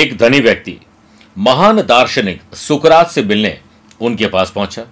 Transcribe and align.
एक 0.00 0.16
धनी 0.18 0.38
व्यक्ति, 0.40 0.76
महान 1.36 1.76
दार्शनिक 1.78 2.54
सुकरात 2.56 3.10
से 3.10 3.22
मिलने 3.22 3.58
उनके 4.00 4.26
पास 4.26 4.50
पहुँचा। 4.50 4.84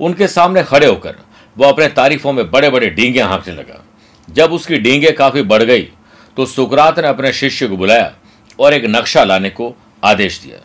उनके 0.00 0.26
सामने 0.28 0.62
खड़े 0.62 0.86
होकर 0.86 1.14
वह 1.56 1.68
अपने 1.68 1.86
तारीफों 1.90 2.32
में 2.32 2.50
बड़े 2.50 2.70
बड़े 2.70 2.90
डींगे 2.90 3.20
हाँकने 3.20 3.54
लगा। 3.54 3.82
जब 4.28 4.52
उसकी 4.52 4.78
डींगे 4.78 5.12
काफ़ी 5.12 5.42
बढ़ 5.42 5.62
गई 5.62 5.88
तो 6.36 6.46
सुकरात 6.46 6.98
ने 6.98 7.08
अपने 7.08 7.32
शिष्य 7.32 7.68
को 7.68 7.76
बुलाया 7.76 8.12
और 8.58 8.74
एक 8.74 8.84
नक्शा 8.86 9.24
लाने 9.24 9.50
को 9.50 9.74
आदेश 10.02 10.40
दिया। 10.40 10.58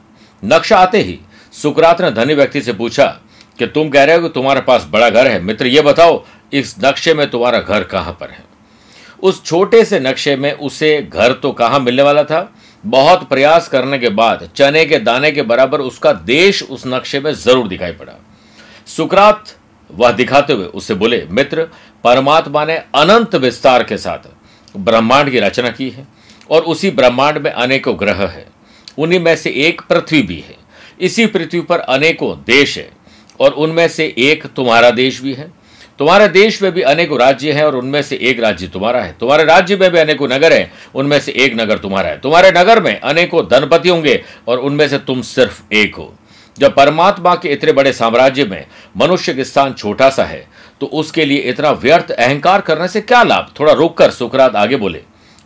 नक्शा 0.44 0.78
आते 0.78 1.02
ही 1.02 1.18
सुकरात 1.54 2.02
ने 2.02 2.12
धनी 2.12 2.34
व्यक्ति 2.34 2.62
से 2.62 2.74
पूछा 2.74 3.06
कि 3.60 3.68
तुम 3.68 3.90
कह 3.90 4.04
रहे 4.04 4.16
हो 4.16 4.22
कि 4.22 4.30
तुम्हारे 4.30 4.62
पास 4.62 4.88
बड़ा 4.90 5.10
घर 5.10 5.28
है। 5.28 5.40
मित्र, 5.42 5.68
ये 5.68 5.82
बताओ, 5.82 6.24
इस 6.54 6.76
नक्शे 6.84 7.14
में 7.14 7.30
तुम्हारा 7.30 7.60
घर 7.60 7.84
कहाँ 7.86 8.18
पर 8.20 8.30
है? 8.30 8.44
उस 9.24 9.44
छोटे 9.46 9.84
से 9.86 10.00
नक्शे 10.00 10.36
में 10.36 10.52
उसे 10.52 11.02
घर 11.04 11.34
तो 11.34 11.52
कहाँ 11.52 11.80
मिलने 11.80 12.02
वाला 12.02 12.24
था? 12.24 12.54
बहुत 12.84 13.28
प्रयास 13.30 13.68
करने 13.68 14.00
के 14.00 14.10
बाद, 14.10 14.50
चने 14.56 14.86
के 14.86 14.98
दाने 15.00 15.32
के 15.32 15.42
बराबर 15.42 15.82
उसका 15.82 16.12
देश 16.14 16.62
उस 16.64 16.84
नक्शे 16.88 17.20
में 17.20 17.34
ज़रूर 17.34 17.68
दिखाई 17.68 17.92
पड़ा। 17.92 18.14
सुकरात 18.88 19.56
वह 19.90 20.12
दिखाते 20.12 20.54
हुए 20.54 20.66
उससे 20.66 20.94
बोले, 20.94 21.26
मित्र, 21.26 21.64
परमात्मा 22.04 22.66
ने 22.66 22.78
अनंत 22.96 23.36
विस्तार 23.36 23.84
के 23.84 23.98
साथ 23.98 24.30
ब्रह्मांड 24.76 25.30
की 25.32 25.40
रचना 25.40 25.70
की 25.70 25.90
है 25.90 26.08
और 26.50 26.62
उसी 26.64 26.92
ब्रह्मांड 26.92 27.38
में 27.38 27.52
अनेकों 27.52 28.00
ग्रह 28.00 28.26
है। 28.26 28.46
उन्हीं 28.98 29.20
में 29.20 29.36
से 29.36 29.50
एक 29.60 29.82
पृथ्वी 29.82 30.22
भी 30.22 30.40
है। 30.40 30.56
इसी 31.02 31.26
पृथ्वी 31.26 31.62
पर 31.62 31.80
अनेकों 31.80 32.36
देश 32.48 32.78
है 32.78 32.90
और 33.40 33.52
उनमें 33.54 33.88
से 33.88 34.14
एक 34.18 34.46
तुम्हारा 34.48 34.92
देश 34.92 35.22
भी 35.22 35.34
है। 35.34 35.52
तुम्हारे 36.00 36.28
देश 36.28 36.62
में 36.62 36.72
भी 36.72 36.82
अनेकों 36.82 37.20
राज्य 37.20 37.52
हैं 37.52 37.64
और 37.64 37.76
उनमें 37.76 38.02
से 38.02 38.16
एक 38.22 38.40
राज्य 38.40 38.68
तुम्हारा 38.68 39.02
है। 39.02 39.16
तुम्हारे 39.20 39.44
राज्य 39.44 39.76
में 39.76 39.90
भी 39.92 40.00
अनेकों 40.00 40.28
नगर 40.28 40.54
हैं, 40.54 40.72
उनमें 40.96 41.20
से 41.20 41.32
एक 41.34 41.56
नगर 41.56 41.78
तुम्हारा 41.78 42.10
है। 42.10 42.20
तुम्हारे 42.20 42.52
नगर 42.52 42.82
में 42.84 43.00
अनेकों 43.00 43.44
धनपति 43.44 43.90
होंगे 43.90 44.24
और 44.48 44.60
उनमें 44.60 44.88
से 44.90 44.98
तुम 44.98 45.22
सिर्फ़ 45.22 45.62
एक 45.74 45.96
हो। 45.96 46.14
जब 46.58 46.76
परमात्मा 46.76 47.36
के 47.36 47.50
इतने 47.50 47.72
बड़े 47.72 47.94
साम्राज्य 47.94 48.46
में 48.46 48.66
मनुष्य 48.98 49.34
का 49.34 49.44
स्थान 49.44 49.74
छोटा 49.74 50.10
सा 50.10 50.24
है 50.26 50.48
तो 50.82 50.86
उसके 50.86 51.26
लिए 51.26 51.38
इतना 51.40 51.72
व्यर्थ 51.72 52.12
अहंकार 52.12 52.62
करने 52.62 52.88
से 52.88 53.02
क्या 53.02 53.22
लाभ? 53.24 53.52
थोड़ा 53.60 53.74
रोककर 53.74 54.12
सुकरात 54.12 54.56
आगे 54.56 54.76
बोले। 54.76 55.02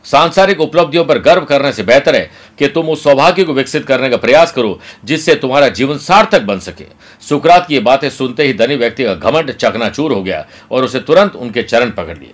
सांसारिक 0.05 0.61
उपलब्धियों 0.61 1.03
पर 1.05 1.19
गर्व 1.19 1.45
करने 1.45 1.71
से 1.71 1.83
बेहतर 1.83 2.15
है 2.15 2.29
कि 2.59 2.67
तुम 2.67 2.89
उस 2.89 3.03
सौभाग्य 3.03 3.43
को 3.43 3.53
विकसित 3.53 3.85
करने 3.85 4.09
का 4.09 4.17
प्रयास 4.17 4.51
करो, 4.51 4.79
जिससे 5.05 5.35
तुम्हारा 5.35 5.67
जीवन 5.69 5.97
सार्थक 5.97 6.41
बन 6.41 6.59
सके। 6.59 6.85
सुकरात 7.21 7.67
की 7.67 7.73
ये 7.73 7.79
बातें 7.81 8.09
सुनते 8.09 8.43
ही 8.43 8.53
धनी 8.53 8.75
व्यक्ति 8.75 9.03
का 9.03 9.13
घमंड 9.15 9.51
चकनाचूर 9.51 10.13
हो 10.13 10.23
गया 10.23 10.45
और 10.71 10.83
उसे 10.83 10.99
तुरंत 10.99 11.35
उनके 11.35 11.63
चरण 11.63 11.91
पकड़ 11.91 12.17
लिए। 12.17 12.33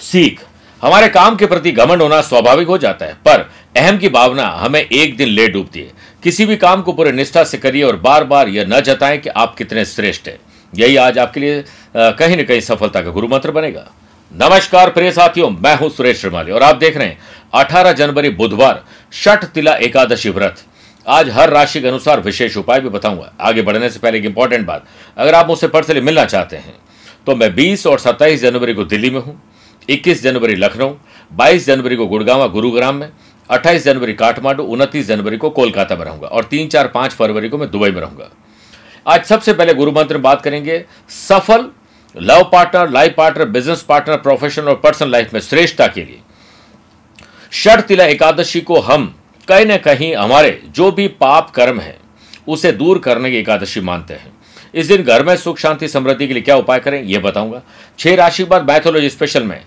सीख, 0.00 0.40
हमारे 0.82 1.08
काम 1.08 1.36
के 1.36 1.46
प्रति 1.46 1.72
घमंड 1.72 2.02
होना 2.02 2.20
स्वाभाविक 2.22 2.68
हो 2.68 2.78
जाता 2.78 3.06
है, 3.06 3.14
पर 3.14 3.50
अहम 3.76 3.98
की 3.98 4.08
भावना 4.08 4.46
हमें 4.56 4.80
एक 4.80 5.16
दिन 5.16 5.28
ले 5.28 5.46
डूबती 5.48 5.80
है। 5.80 5.92
किसी 6.22 6.46
भी 6.46 6.56
काम 6.56 6.82
को 6.82 6.92
पूरे 6.92 7.12
निष्ठा 7.12 7.44
से 7.44 7.58
करिए 7.58 7.82
और 7.82 7.96
बार 7.96 8.24
बार 8.24 8.48
यह 8.48 8.66
न 8.68 8.80
जताएँ 8.80 9.18
कि 9.18 9.28
आप 9.28 9.54
कितने 9.54 9.84
श्रेष्ठ 9.84 10.28
हैं। 10.28 10.38
यही 10.72 10.96
आज 10.96 11.18
आपके 11.18 11.40
लिए 11.40 11.64
कहीं 11.96 12.36
ना 12.36 12.42
कहीं 12.42 12.60
सफलता 12.60 13.00
का 13.00 13.10
गुरु 13.10 13.28
मंत्र 13.28 13.50
बनेगा। 13.50 13.86
नमस्कार 14.32 14.90
प्रिय 14.90 15.10
साथियों, 15.12 15.48
मैं 15.50 15.74
हूँ 15.76 15.88
सुरेश 15.90 16.20
श्रीमाली 16.20 16.52
और 16.52 16.62
आप 16.62 16.76
देख 16.76 16.96
रहे 16.96 17.06
हैं 17.06 17.18
18 17.54 17.92
जनवरी 17.92 18.28
बुधवार 18.30 18.82
छठ 19.12 19.44
तिला 19.44 19.72
एकादशी 19.76 20.30
व्रत। 20.30 20.62
आज 21.06 21.30
हर 21.30 21.50
राशि 21.50 21.80
के 21.80 21.88
अनुसार 21.88 22.20
विशेष 22.20 22.56
उपाय 22.56 22.80
भी 22.80 22.88
बताऊँगा। 22.88 23.32
आगे 23.40 23.62
बढ़ने 23.62 23.88
से 23.90 23.98
पहले 23.98 24.18
एक 24.18 24.24
इंपॉर्टेंट 24.24 24.66
बात, 24.66 24.84
अगर 25.16 25.34
आप 25.34 25.48
मुझसे 25.48 25.68
पर्सनली 25.68 26.00
मिलना 26.00 26.24
चाहते 26.24 26.56
हैं 26.56 26.74
तो 27.26 27.34
मैं 27.36 27.54
20 27.54 27.86
और 27.86 27.98
27 27.98 28.40
जनवरी 28.40 28.74
को 28.74 28.84
दिल्ली 28.84 29.10
में 29.10 29.20
हूँ 29.20 29.40
21 29.88 30.22
जनवरी 30.22 30.54
लखनऊ 30.56 30.94
22 31.32 31.66
जनवरी 31.66 31.96
को 31.96 32.06
गुड़गांव, 32.06 32.48
गुरुग्राम 32.48 32.94
में 32.94 33.10
28 33.50 33.84
जनवरी 33.84 34.14
काठमांडू, 34.14 34.62
उनतीस 34.64 35.06
जनवरी 35.08 35.36
को 35.36 35.50
कोलकाता 35.50 35.96
में 35.96 36.04
रहूँगा 36.04 36.28
और 36.28 36.44
तीन 36.44 36.68
चार 36.68 36.88
पाँच 36.88 37.12
फरवरी 37.12 37.48
को 37.48 37.58
मैं 37.58 37.70
दुबई 37.70 37.90
में 37.90 38.00
रहूँगा। 38.00 38.30
आज 39.06 39.24
सबसे 39.24 39.52
पहले 39.52 39.74
गुरु 39.74 39.92
मंत्र 39.92 40.14
में 40.14 40.22
बात 40.22 40.42
करेंगे, 40.42 40.84
सफल 41.10 41.70
love 42.16 42.50
partner, 42.52 42.90
life 42.90 43.14
partner, 43.16 43.44
business 43.44 43.82
partner 43.82 44.16
professional 44.16 44.68
और 44.68 44.76
पर्सनल 44.76 45.10
लाइफ 45.10 45.34
में 45.34 45.40
श्रेष्ठता 45.40 45.86
के 45.86 46.04
लिए। 46.04 46.20
षठ 47.52 47.80
तिला 47.80 48.04
एकादशी 48.04 48.60
को 48.60 48.80
हम 48.80 49.14
कहीं 49.48 49.66
ना 49.66 49.76
कहीं 49.76 50.16
हमारे 50.16 50.62
जो 50.66 50.92
भी 50.92 51.08
पाप 51.08 51.50
कर्म 51.50 51.80
है, 51.80 51.98
उसे 52.48 52.72
दूर 52.72 52.98
करने 52.98 53.30
की 53.30 53.36
एकादशी 53.36 53.80
मानते 53.80 54.14
हैं। 54.14 54.32
इस 54.74 54.86
दिन 54.86 55.02
घर 55.02 55.24
में 55.24 55.36
सुख, 55.36 55.58
शांति, 55.58 55.88
समृद्धि 55.88 56.28
के 56.28 56.34
लिए 56.34 56.42
क्या 56.42 56.56
उपाय 56.56 56.80
करें 56.80 57.02
यह 57.02 57.20
बताऊँगा। 57.20 57.62
छह 57.98 58.14
राशि 58.14 58.44
बाद 58.44 58.70
मैथोलॉजी 58.70 59.10
स्पेशल 59.10 59.42
में 59.42 59.64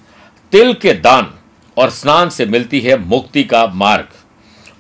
तिल 0.52 0.74
के 0.74 0.94
दान 0.94 1.34
और 1.78 1.90
स्नान 1.90 2.30
से 2.30 2.46
मिलती 2.46 2.80
है 2.80 2.98
मुक्ति 2.98 3.44
का 3.44 3.68
मार्ग। 3.68 4.08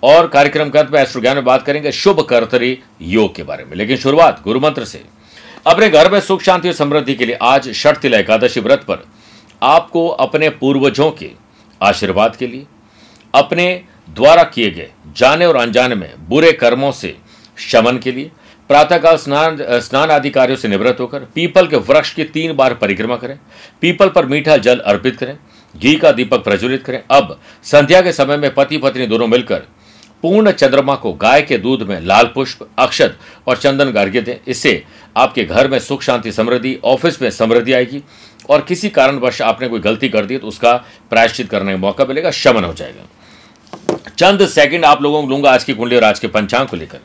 और 0.03 0.28
कार्यक्रम 0.28 0.69
के 0.69 0.80
अंत 0.80 0.90
में 0.90 1.01
एस्ट्रो 1.01 1.22
ज्ञान 1.22 1.35
में 1.35 1.45
बात 1.45 1.63
करेंगे 1.63 1.91
शुभ 1.91 2.22
कर्तरी 2.22 2.80
योग 3.01 3.35
के 3.35 3.44
बारे 3.44 3.66
में। 3.66 3.75
लेकिन 3.75 3.97
शुरुआत 3.97 4.41
गुरु 4.44 4.59
मंत्र 4.59 4.85
से 4.85 5.03
अपने 5.66 5.90
घर 5.90 6.12
में 6.12 6.19
सुख, 6.19 6.41
शांति 6.41 6.68
और 6.68 6.74
समृद्धि 6.74 7.13
के 7.16 7.25
लिए 7.25 7.38
आज 7.41 7.72
षठ 7.74 7.97
तिला 7.97 8.18
एकादशी 8.18 8.59
व्रत 8.59 8.84
पर 8.84 9.06
आपको 9.62 10.07
अपने 10.07 10.50
पूर्वजों 10.51 11.09
के 11.12 11.29
आशीर्वाद 11.81 12.35
के 12.35 12.47
लिए, 12.47 12.66
अपने 13.34 13.84
द्वारा 14.09 14.44
किए 14.46 14.72
गए 14.72 14.90
जाने 15.18 15.46
और 15.46 15.56
अनजाने 15.56 15.96
में 15.96 16.13
बुरे 16.29 16.51
कर्मों 16.53 16.91
से 16.91 17.16
शमन 17.62 17.97
के 17.97 18.12
लिए, 18.12 18.31
प्रातःकाल 18.69 19.18
स्नान 19.18 19.57
स्नान 19.79 20.12
आदि 20.12 20.29
कार्यों 20.29 20.57
से 20.57 20.68
निवृत्त 20.68 21.00
होकर 21.00 21.19
पीपल 21.35 21.68
के 21.68 21.78
वृक्ष 21.78 22.13
की 22.13 22.24
तीन 22.25 22.53
बार 22.53 22.74
परिक्रमा 22.74 23.16
करें, 23.16 23.38
पीपल 23.81 24.09
पर 24.09 24.25
मीठा 24.25 24.57
जल 24.57 24.80
अर्पित 24.80 25.18
करें, 25.18 25.38
घी 25.75 25.95
का 25.95 26.12
दीपक 26.12 26.44
प्रज्वलित 26.44 26.84
करें। 26.84 27.01
अब 27.12 27.40
संध्या 27.63 28.01
के 28.01 28.12
समय 28.12 28.38
में 28.38 28.53
पति 28.53 28.78
पत्नी 28.78 29.06
दोनों 29.07 29.28
मिलकर 29.28 29.63
पूर्ण 30.23 30.51
चंद्रमा 30.51 30.95
को 30.95 31.11
गाय 31.13 31.41
के 31.41 31.57
दूध 31.57 31.81
में 31.81 32.00
लाल 32.01 32.25
पुष्प, 32.25 32.67
अक्षत 32.79 33.17
और 33.47 33.57
चंदन 33.57 33.89
गार्ग्य 33.91 34.22
दें। 34.22 34.35
इससे 34.47 34.84
आपके 35.17 35.44
घर 35.44 35.67
में 35.67 35.78
सुख, 35.79 36.01
शांति, 36.01 36.31
समृद्धि, 36.31 36.78
ऑफ़िस 36.84 37.22
में 37.22 37.29
समृद्धि 37.31 37.73
आएगी। 37.73 38.01
और 38.50 38.62
किसी 38.62 38.89
कारणवश 38.89 39.41
आपने 39.41 39.67
कोई 39.67 39.79
गलती 39.79 40.09
कर 40.09 40.25
दी 40.25 40.38
तो 40.38 40.47
उसका 40.47 40.73
प्रायश्चित 41.09 41.50
करने 41.50 41.72
का 41.72 41.78
मौका 41.78 42.06
मिलेगा, 42.06 42.31
शमन 42.31 42.63
हो 42.63 42.73
जाएगा। 42.73 44.07
चंद 44.09 44.47
सेकंड 44.47 44.85
आप 44.85 45.01
लोगों 45.01 45.22
को 45.23 45.29
लूँगा 45.29 45.51
आज 45.51 45.63
की 45.63 45.73
कुंडली 45.73 45.95
और 45.95 46.03
आज 46.03 46.19
के 46.19 46.28
पंचांग 46.28 46.67
को 46.67 46.78
लेकर। 46.78 47.00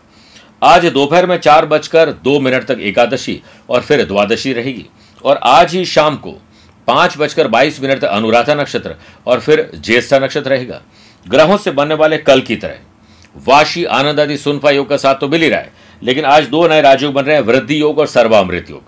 आज 0.62 0.87
दोपहर 0.87 1.27
में 1.27 1.37
चार 1.39 1.67
बजकर 1.67 2.11
दो 2.25 2.39
मिनट 2.41 2.65
तक 2.65 2.78
एकादशी 2.81 3.41
और 3.69 3.81
फिर 3.81 4.05
द्वादशी 4.05 4.53
रहेगी। 4.53 4.87
और 5.25 5.37
आज 5.37 5.75
ही 5.75 5.84
शाम 5.84 6.17
को 6.17 6.31
पाँच 6.89 7.17
बजकर 7.19 7.49
बाईस 7.49 7.81
मिनट 7.83 8.01
तक 8.01 8.07
अनुराधा 8.07 8.55
नक्षत्र 8.55 8.95
और 9.27 9.41
फिर 9.41 9.71
ज्येष्ठा 9.77 10.19
नक्षत्र 10.19 10.51
रहेगा। 10.51 10.81
ग्रहों 11.27 11.57
से 11.57 11.71
बनने 11.71 11.95
वाले 11.95 12.19
कल 12.19 12.41
की 12.41 12.57
तरह। 12.57 12.78
वाशी 13.34 13.84
आनंद 13.87 14.21
आदि 14.21 14.37
सुनफा 14.37 14.71
योग 14.71 14.89
का 14.89 14.97
साथ 14.97 15.15
तो 15.15 15.28
मिल 15.28 15.43
ही 15.43 15.49
रहा 15.49 15.61
है, 15.61 15.72
लेकिन 16.03 16.25
आज 16.27 16.47
दो 16.49 16.66
नए 16.69 16.81
राजयोग 16.83 17.15
बन 17.15 17.22
रहे 17.22 17.37
हैं, 17.37 17.43
वृद्धि 17.43 17.81
योग 17.81 17.99
और 17.99 18.06
सर्वामृत 18.09 18.71
योग। 18.71 18.83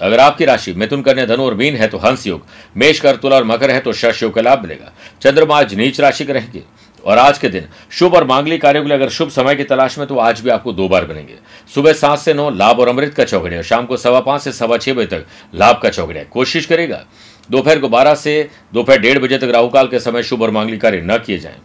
अगर 0.00 0.20
आपकी 0.20 0.44
राशि 0.44 0.72
मिथुन 0.74 1.02
कन्या, 1.02 1.24
धनु 1.26 1.44
और 1.44 1.54
मीन 1.54 1.76
है 1.76 1.88
तो 1.88 1.98
हंस 1.98 2.26
योग, 2.26 2.44
मेष 2.76 3.00
कर, 3.00 3.16
तुला 3.16 3.36
और 3.36 3.44
मकर 3.44 3.70
है 3.70 3.80
तो 3.80 3.92
शश 3.94 4.22
योग 4.22 4.34
का 4.34 4.40
लाभ 4.40 4.62
मिलेगा। 4.62 4.92
चंद्रमा 5.22 5.58
आज 5.58 5.74
नीच 5.74 6.00
राशि 6.00 6.24
के 6.24 6.32
रहेंगे, 6.32 6.62
और 7.04 7.18
आज 7.18 7.38
के 7.38 7.48
दिन 7.48 7.66
शुभ 7.90 8.14
और 8.14 8.24
मांगलिक 8.26 8.62
कार्यों 8.62 8.82
के 8.82 8.88
लिए 8.88 8.96
अगर 8.96 9.08
शुभ 9.10 9.28
समय 9.30 9.54
की 9.56 9.64
तलाश 9.64 9.98
में 9.98 10.06
तो 10.08 10.18
आज 10.18 10.40
भी 10.40 10.50
आपको 10.50 10.72
दो 10.72 10.88
बार 10.88 11.04
बनेंगे 11.04 11.34
सुबह 11.74 11.92
सात 11.92 12.18
से 12.18 12.34
नौ, 12.34 12.48
लाभ 12.50 12.80
और 12.80 12.88
अमृत 12.88 13.14
का 13.14 13.24
चौकड़िया 13.24 13.62
शाम 13.62 13.86
को 13.86 13.96
सवा 13.96 14.20
पाँच 14.20 14.42
से 14.42 14.52
सवा 14.52 14.76
छह 14.76 14.92
बजे 14.94 15.06
तक 15.08 15.26
लाभ 15.54 15.80
का 15.82 15.90
चौकड़िया 15.90 16.24
कोशिश 16.24 16.66
करेगा, 16.66 17.04
दोपहर 17.50 17.78
को 17.78 17.88
बारह 17.88 18.14
से 18.14 18.48
दोपहर 18.74 18.98
डेढ़ 18.98 19.18
बजे 19.18 19.38
तक 19.38 19.50
राहुकाल 19.54 19.88
के 19.88 20.00
समय 20.00 20.22
शुभ 20.22 20.42
और 20.42 20.50
मांगलिक 20.50 20.80
कार्य 20.80 21.02
न 21.04 21.18
किए 21.18 21.38
जाएँ। 21.38 21.56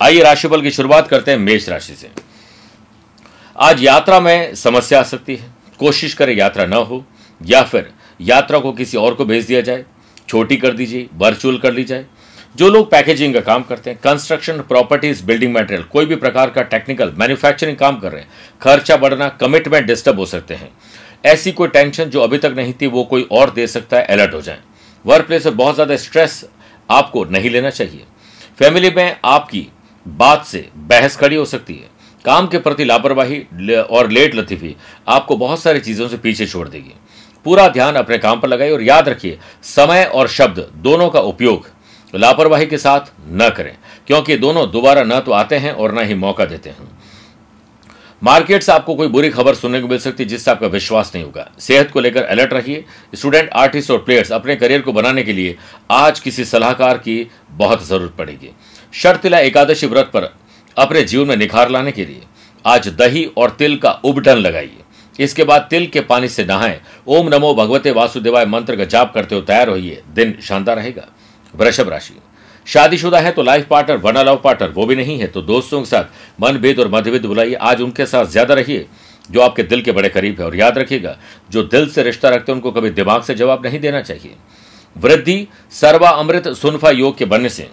आइए 0.00 0.22
राशिफल 0.22 0.60
की 0.62 0.70
शुरुआत 0.70 1.08
करते 1.08 1.30
हैं 1.30 1.38
मेष 1.38 1.68
राशि 1.68 1.94
से। 1.94 2.08
आज 3.56 3.82
यात्रा 3.82 4.18
में 4.20 4.54
समस्या 4.54 4.98
आ 5.00 5.02
सकती 5.02 5.36
है। 5.36 5.50
कोशिश 5.80 6.12
करें 6.14 6.34
यात्रा 6.34 6.66
न 6.66 6.72
हो, 6.72 7.04
या 7.40 7.62
फिर 7.62 7.90
यात्रा 8.20 8.58
को 8.58 8.72
किसी 8.72 8.96
और 8.96 9.14
को 9.14 9.24
भेज 9.24 9.46
दिया 9.46 9.60
जाए। 9.60 9.84
छोटी 10.28 10.56
कर 10.56 10.72
दीजिए, 10.72 11.08
वर्चुअल 11.14 11.58
कर 11.58 11.72
ली 11.72 11.84
जाए। 11.84 12.04
जो 12.56 12.68
लोग 12.68 12.90
पैकेजिंग 12.90 13.34
का 13.34 13.40
काम 13.40 13.62
करते 13.62 13.90
हैं 13.90 13.98
कंस्ट्रक्शन 14.02 14.60
प्रॉपर्टीज़ 14.60 15.24
बिल्डिंग 15.24 15.54
मटेरियल 15.54 15.82
कोई 15.84 16.06
भी 16.06 16.16
प्रकार 16.16 16.50
का 16.50 16.62
टेक्निकल 16.64 17.12
मैन्युफैक्चरिंग 17.16 17.76
काम 17.76 17.98
कर 18.00 18.12
रहे 18.12 18.20
हैं, 18.20 18.28
खर्चा 18.60 18.96
बढ़ना 18.96 19.28
कमिटमेंट 19.40 19.86
डिस्टर्ब 19.86 20.18
हो 20.18 20.26
सकते 20.26 20.54
हैं। 20.54 20.70
ऐसी 21.26 21.52
कोई 21.52 21.68
टेंशन 21.68 22.04
जो 22.04 22.20
अभी 22.20 22.38
तक 22.38 22.54
नहीं 22.56 22.72
थी, 22.72 22.86
वो 22.86 23.04
कोई 23.04 23.26
और 23.32 23.50
दे 23.50 23.66
सकता 23.66 23.96
है 23.96 24.04
अलर्ट 24.06 24.34
हो 24.34 24.40
जाए। 24.42 24.60
वर्क 25.04 25.26
प्लेस 25.26 25.46
में 25.46 25.56
बहुत 25.56 25.74
ज़्यादा 25.74 25.96
स्ट्रेस 25.96 26.44
आपको 26.88 27.24
नहीं 27.24 27.50
लेना 27.50 27.70
चाहिए। 27.70 28.04
फैमिली 28.58 28.90
में 28.90 29.16
आपकी 29.24 29.66
बात 30.06 30.44
से 30.46 30.68
बहस 30.76 31.16
खड़ी 31.16 31.36
हो 31.36 31.44
सकती 31.44 31.74
है। 31.74 31.96
काम 32.24 32.46
के 32.46 32.58
प्रति 32.58 32.84
लापरवाही 32.84 33.40
और 33.80 34.10
लेट 34.10 34.34
लतीफी 34.34 34.74
आपको 35.08 35.36
बहुत 35.36 35.60
सारी 35.60 35.80
चीज़ों 35.80 36.08
से 36.08 36.16
पीछे 36.18 36.46
छोड़ 36.46 36.68
देगी। 36.68 36.94
पूरा 37.46 37.68
ध्यान 37.68 37.94
अपने 37.94 38.18
काम 38.18 38.40
पर 38.40 38.48
लगाइए 38.48 38.72
और 38.72 38.82
याद 38.82 39.08
रखिए, 39.08 39.38
समय 39.64 40.04
और 40.04 40.28
शब्द 40.28 40.66
दोनों 40.76 41.08
का 41.10 41.20
उपयोग 41.22 41.68
लापरवाही 42.14 42.66
के 42.66 42.78
साथ 42.78 43.12
न 43.30 43.48
करें, 43.48 43.76
क्योंकि 44.06 44.36
दोनों 44.36 44.70
दोबारा 44.70 45.02
न 45.04 45.20
तो 45.20 45.32
आते 45.32 45.56
हैं 45.56 45.72
और 45.72 45.94
न 45.94 46.06
ही 46.06 46.14
मौका 46.16 46.44
देते 46.44 46.70
हैं। 46.70 46.96
मार्केट 48.22 48.62
से 48.62 48.72
आपको 48.72 48.94
कोई 48.94 49.08
बुरी 49.08 49.28
खबर 49.30 49.54
सुनने 49.54 49.80
को 49.80 49.88
मिल 49.88 49.98
सकती 49.98 50.22
है, 50.22 50.28
जिससे 50.28 50.50
आपका 50.50 50.66
विश्वास 50.66 51.12
नहीं 51.14 51.24
होगा। 51.24 51.50
सेहत 51.58 51.90
को 51.90 52.00
लेकर 52.00 52.22
अलर्ट 52.24 52.52
रहिए। 52.52 52.84
स्टूडेंट, 53.14 53.50
आर्टिस्ट 53.50 53.90
और 53.90 53.98
प्लेयर्स 53.98 54.32
अपने 54.32 54.56
करियर 54.56 54.80
को 54.82 54.92
बनाने 54.92 55.22
के 55.22 55.32
लिए 55.32 55.56
आज 55.90 56.20
किसी 56.20 56.44
सलाहकार 56.44 56.98
की 56.98 57.30
बहुत 57.50 57.86
ज़रूरत 57.86 58.14
पड़ेगी। 58.18 58.50
शर्तिला 58.92 59.38
एकादशी 59.40 59.86
व्रत 59.86 60.10
पर 60.14 60.32
अपने 60.76 61.02
जीवन 61.02 61.28
में 61.28 61.36
निखार 61.36 61.70
लाने 61.70 61.92
के 61.92 62.04
लिए 62.04 62.22
आज 62.64 62.88
दही 62.90 63.24
और 63.36 63.50
तिल 63.50 63.76
का 63.76 63.90
उबटन 64.04 64.36
लगाइए। 64.38 64.84
इसके 65.18 65.44
बाद 65.44 65.66
तिल 65.70 65.86
के 65.86 66.00
पानी 66.02 66.28
से 66.28 66.44
नहाएँ। 66.44 66.80
ओम 67.08 67.28
नमो 67.28 67.52
भगवते 67.54 67.90
वासुदेवाय 67.90 68.46
मंत्र 68.46 68.76
का 68.76 68.84
जाप 68.86 69.12
करते 69.14 69.34
हुए 69.34 69.44
तैयार 69.44 69.68
होइए। 69.68 70.02
दिन 70.10 70.36
शानदार 70.42 70.76
रहेगा। 70.76 71.06
वृषभ 71.54 71.88
राशि। 71.88 72.14
शादीशुदा 72.66 73.20
है 73.20 73.30
तो 73.32 73.42
लाइफ 73.42 73.66
पार्टनर 73.66 73.96
बना 73.98 74.22
लव 74.22 74.36
पार्टनर 74.36 74.70
वो 74.70 74.86
भी 74.86 74.96
नहीं 74.96 75.18
है। 75.18 75.26
तो 75.26 75.42
दोस्तों 75.42 75.80
के 75.80 75.86
साथ 75.86 76.40
मनभेद 76.40 76.80
और 76.80 76.88
मतभेद 76.88 77.26
बुलाइए। 77.26 77.54
आज 77.54 77.80
उनके 77.80 78.06
साथ 78.06 78.26
ज़्यादा 78.26 78.54
रहिए, 78.54 78.86
जो 79.30 79.40
आपके 79.40 79.62
दिल 79.64 79.82
के 79.82 79.92
बड़े 79.92 80.08
करीब 80.08 80.40
है 80.40 80.46
और 80.46 80.56
याद 80.56 80.78
रखिएगा, 80.78 81.16
जो 81.50 81.62
दिल 81.64 81.88
से 81.90 82.02
रिश्ता 82.02 82.28
रखते 82.28 82.52
हैं, 82.52 82.56
उनको 82.56 82.70
कभी 82.72 82.90
दिमाग 82.92 83.22
से 83.22 83.34
जवाब 83.34 83.66
नहीं 83.66 83.80
देना 83.80 84.00
चाहिए। 84.02 84.34
वृद्धि 84.96 85.46
सर्वा 85.72 86.10
अमृत 86.10 86.48
सुनफा 86.54 86.90
योग 86.90 87.16
के 87.18 87.24
बनने 87.24 87.48
से 87.48 87.68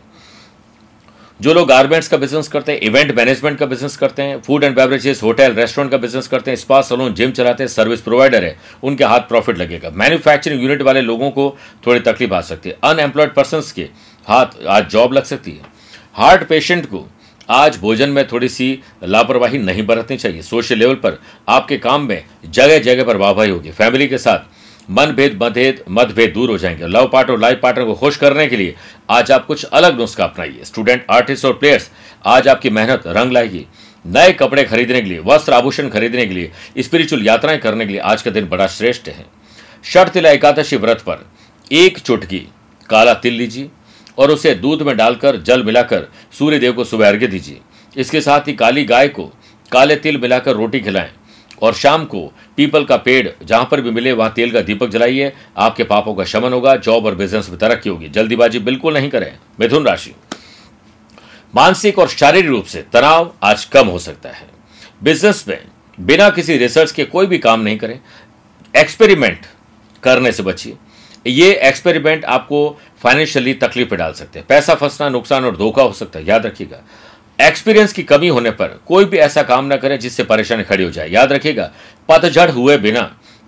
जो 1.40 1.54
लोग 1.54 1.68
गारमेंट्स 1.68 2.08
का 2.08 2.18
बिज़नेस 2.18 2.48
करते 2.48 2.72
हैं 2.72 2.80
इवेंट 2.80 3.12
मैनेजमेंट 3.16 3.58
का 3.60 3.66
बिज़नेस 3.66 3.96
करते 3.98 4.22
हैं 4.22 4.40
food 4.42 4.64
and 4.64 4.76
beverages 4.76 5.22
hotel 5.24 5.54
restaurant 5.54 5.92
का 5.92 5.98
बिज़नेस 5.98 6.28
करते 6.28 6.52
हैं 6.52 6.56
स्पा 6.58 6.82
सलून 6.82 7.14
जिम 7.14 7.32
चलाते 7.32 7.64
हैं 7.64 7.68
सर्विस 7.68 8.02
प्रोवाइडर 8.02 8.44
है, 8.44 8.56
उनके 8.84 9.04
हाथ 9.04 9.28
प्रॉफिट 9.30 9.58
लगेगा। 9.58 9.90
मैन्युफैक्चरिंग 9.94 10.62
यूनिट 10.64 10.82
वाले 10.82 11.02
लोगों 11.02 11.30
को 11.32 11.56
थोड़ी 11.88 12.00
तकलीफ़ 12.02 12.34
आ 12.34 12.42
सकती 12.42 12.70
है। 12.70 12.78
अनएम्प्लॉयड 12.84 13.34
पर्सन 13.34 13.62
के 13.76 13.88
हाथ 14.28 14.58
आज 14.68 14.90
जॉब 14.92 15.14
लग 15.14 15.24
सकती 15.24 15.52
है। 15.52 15.74
हार्ट 16.16 16.48
पेशेंट 16.50 16.86
को 16.86 17.06
आज 17.50 17.78
भोजन 17.78 18.10
में 18.10 18.28
थोड़ी 18.28 18.50
सी 18.50 18.80
लापरवाही 19.04 19.58
नहीं 19.58 19.86
बरतनी 19.88 20.18
चाहिए। 20.18 20.42
सोशल 20.42 20.78
लेवल 20.78 20.96
पर 20.96 21.20
आपके 21.50 21.78
काम 21.78 22.08
में 22.08 22.24
जगह 22.46 22.80
जगह 22.80 23.04
पर 23.04 23.18
वाहवाही 23.18 23.52
होगी। 23.52 23.72
फैमिली 23.72 24.08
के 24.08 24.18
साथ 24.18 24.54
मनभेद, 24.90 25.40
मतभेद 25.44 25.84
मतभेद 25.90 26.34
दूर 26.34 26.50
हो 26.50 26.58
जाएँगे। 26.58 26.88
लव 26.88 27.08
पार्टनर 27.08 27.34
और 27.34 27.42
लाइफ 27.42 27.60
पार्टनर 27.64 27.86
को 27.86 27.94
खुश 27.94 28.18
करने 28.18 28.48
के 28.48 28.58
लिए 28.58 28.76
आज 29.10 29.32
आप 29.32 29.46
कुछ 29.46 29.64
अलग 29.64 29.98
नुस्खा 29.98 30.24
अपनाइए। 30.24 30.64
स्टूडेंट, 30.64 31.06
आर्टिस्ट 31.12 31.46
और 31.46 31.54
प्लेयर्स, 31.54 31.90
आज 32.26 32.48
आपकी 32.48 32.70
मेहनत 32.70 33.04
रंग 33.08 33.32
लाएगी। 33.32 33.66
नए 34.06 34.32
कपड़े 34.32 34.64
खरीदने 34.64 35.02
के 35.02 35.10
लिए, 35.10 35.20
वस्त्र 35.20 35.54
आभूषण 35.54 35.90
खरीदने 35.90 36.26
के 36.26 36.34
लिए 36.34 36.52
स्पिरिचुअल 36.80 37.26
यात्राएँ 37.26 37.58
करने 37.58 37.86
के 37.86 37.92
लिए 37.92 38.02
आज 38.02 38.22
का 38.22 38.32
दिन 38.32 38.48
बड़ा 38.50 38.68
श्रेष्ठ 38.68 39.08
है। 39.08 39.26
शर्त 39.84 40.12
तिला 40.12 40.30
एकादशी 40.30 40.78
व्रत 40.78 41.02
पर 41.02 41.26
एक 41.72 42.00
चुटकी 42.00 42.48
काला 42.90 43.14
तिल 43.14 43.34
लीजिए 43.34 43.70
और 44.18 44.32
उसे 44.32 44.56
दूध 44.56 44.82
में 44.82 44.98
डालकर, 44.98 45.36
जल 45.38 45.64
मिलाकर 45.64 46.08
सूर्य 46.40 46.60
देव 46.60 46.74
को 46.74 46.84
सुबह 46.84 47.08
अर्घ्य 47.08 47.28
दीजिए। 47.28 47.60
इसके 47.98 48.22
साथ 48.22 48.48
ही 48.48 48.54
काली 48.54 48.84
गाय 48.86 49.08
को 49.08 49.32
काले 49.72 49.96
तिल 49.96 50.18
मिलाकर 50.18 50.52
रोटी 50.52 50.80
खिलाएँ। 50.80 51.12
और 51.62 51.74
शाम 51.74 52.06
को 52.06 52.34
पीपल 52.58 52.86
का 52.86 52.98
पेड़ 52.98 53.46
जहाँ 53.46 53.68
पर 53.72 53.82
भी 53.82 53.92
मिले, 53.92 54.12
वहाँ 54.12 54.34
तेल 54.34 54.52
का 54.52 54.62
दीपक 54.62 54.88
जलाइए। 54.88 55.34
आपके 55.58 55.84
पापों 55.84 56.16
का 56.16 56.24
शमन 56.24 56.54
होगा, 56.54 56.76
जॉब 56.76 57.06
और 57.06 57.16
बिज़नेस 57.16 57.50
में 57.50 57.60
तरक्की 57.60 57.90
होगी। 57.90 58.10
जल्दीबाजी 58.10 58.60
बिल्कुल 58.60 58.94
नहीं 58.94 59.10
करें। 59.10 59.38
मिथुन 59.60 59.86
राशि। 59.86 60.16
मानसिक 61.56 62.00
और 62.00 62.08
शारीरिक 62.08 62.50
रूप 62.50 62.66
से 62.66 62.86
तनाव 62.94 63.34
आज 63.44 63.66
कम 63.66 63.88
हो 63.88 64.00
सकता 64.00 64.30
है। 64.30 64.48
बिज़नेस 65.04 65.46
में 65.48 65.64
बिना 66.00 66.30
किसी 66.30 66.58
रिसर्च 66.58 66.92
के 66.92 67.06
कोई 67.06 67.26
भी 67.26 67.38
काम 67.38 67.60
नहीं 67.60 67.78
करें। 67.78 68.00
एक्सपेरिमेंट 68.78 69.40
करने 70.04 70.32
से 70.32 70.44
बचिए। 70.44 70.78
ये 71.28 71.56
एक्सपेरिमेंट 71.56 72.26
आपको 72.26 72.80
फाइनेंशियली 73.04 73.54
तकलीफ़ 73.54 73.90
में 73.90 74.00
डाल 74.00 74.14
सकते 74.14 74.40
हैं। 74.40 74.46
पैसा 74.50 74.76
फंसना, 74.76 75.10
नुकसान 75.10 75.46
और 75.46 75.58
धोखा 75.58 75.82
हो 75.82 75.94
सकता 75.94 76.20
है। 76.20 76.26
याद 76.28 76.46
रखिएगा। 76.46 76.82
एक्सपीरियंस 77.40 77.94
की 77.94 78.04
कमी 78.04 78.28
होने 78.28 78.52
पर 78.52 78.80
कोई 78.88 79.06
भी 79.06 79.18
ऐसा 79.18 79.44
काम 79.44 79.66
ना 79.66 79.76
करें 79.78 79.98
जिससे 80.00 80.24
परेशानी 80.24 80.64
खड़ी 80.64 80.84
हो 80.84 80.90
जाए। 80.92 81.10
याद 81.10 81.32
रखिएगा, 81.34 81.72
पतझड़ 82.10 82.50
हुए 82.52 82.78
बिना 82.78 83.02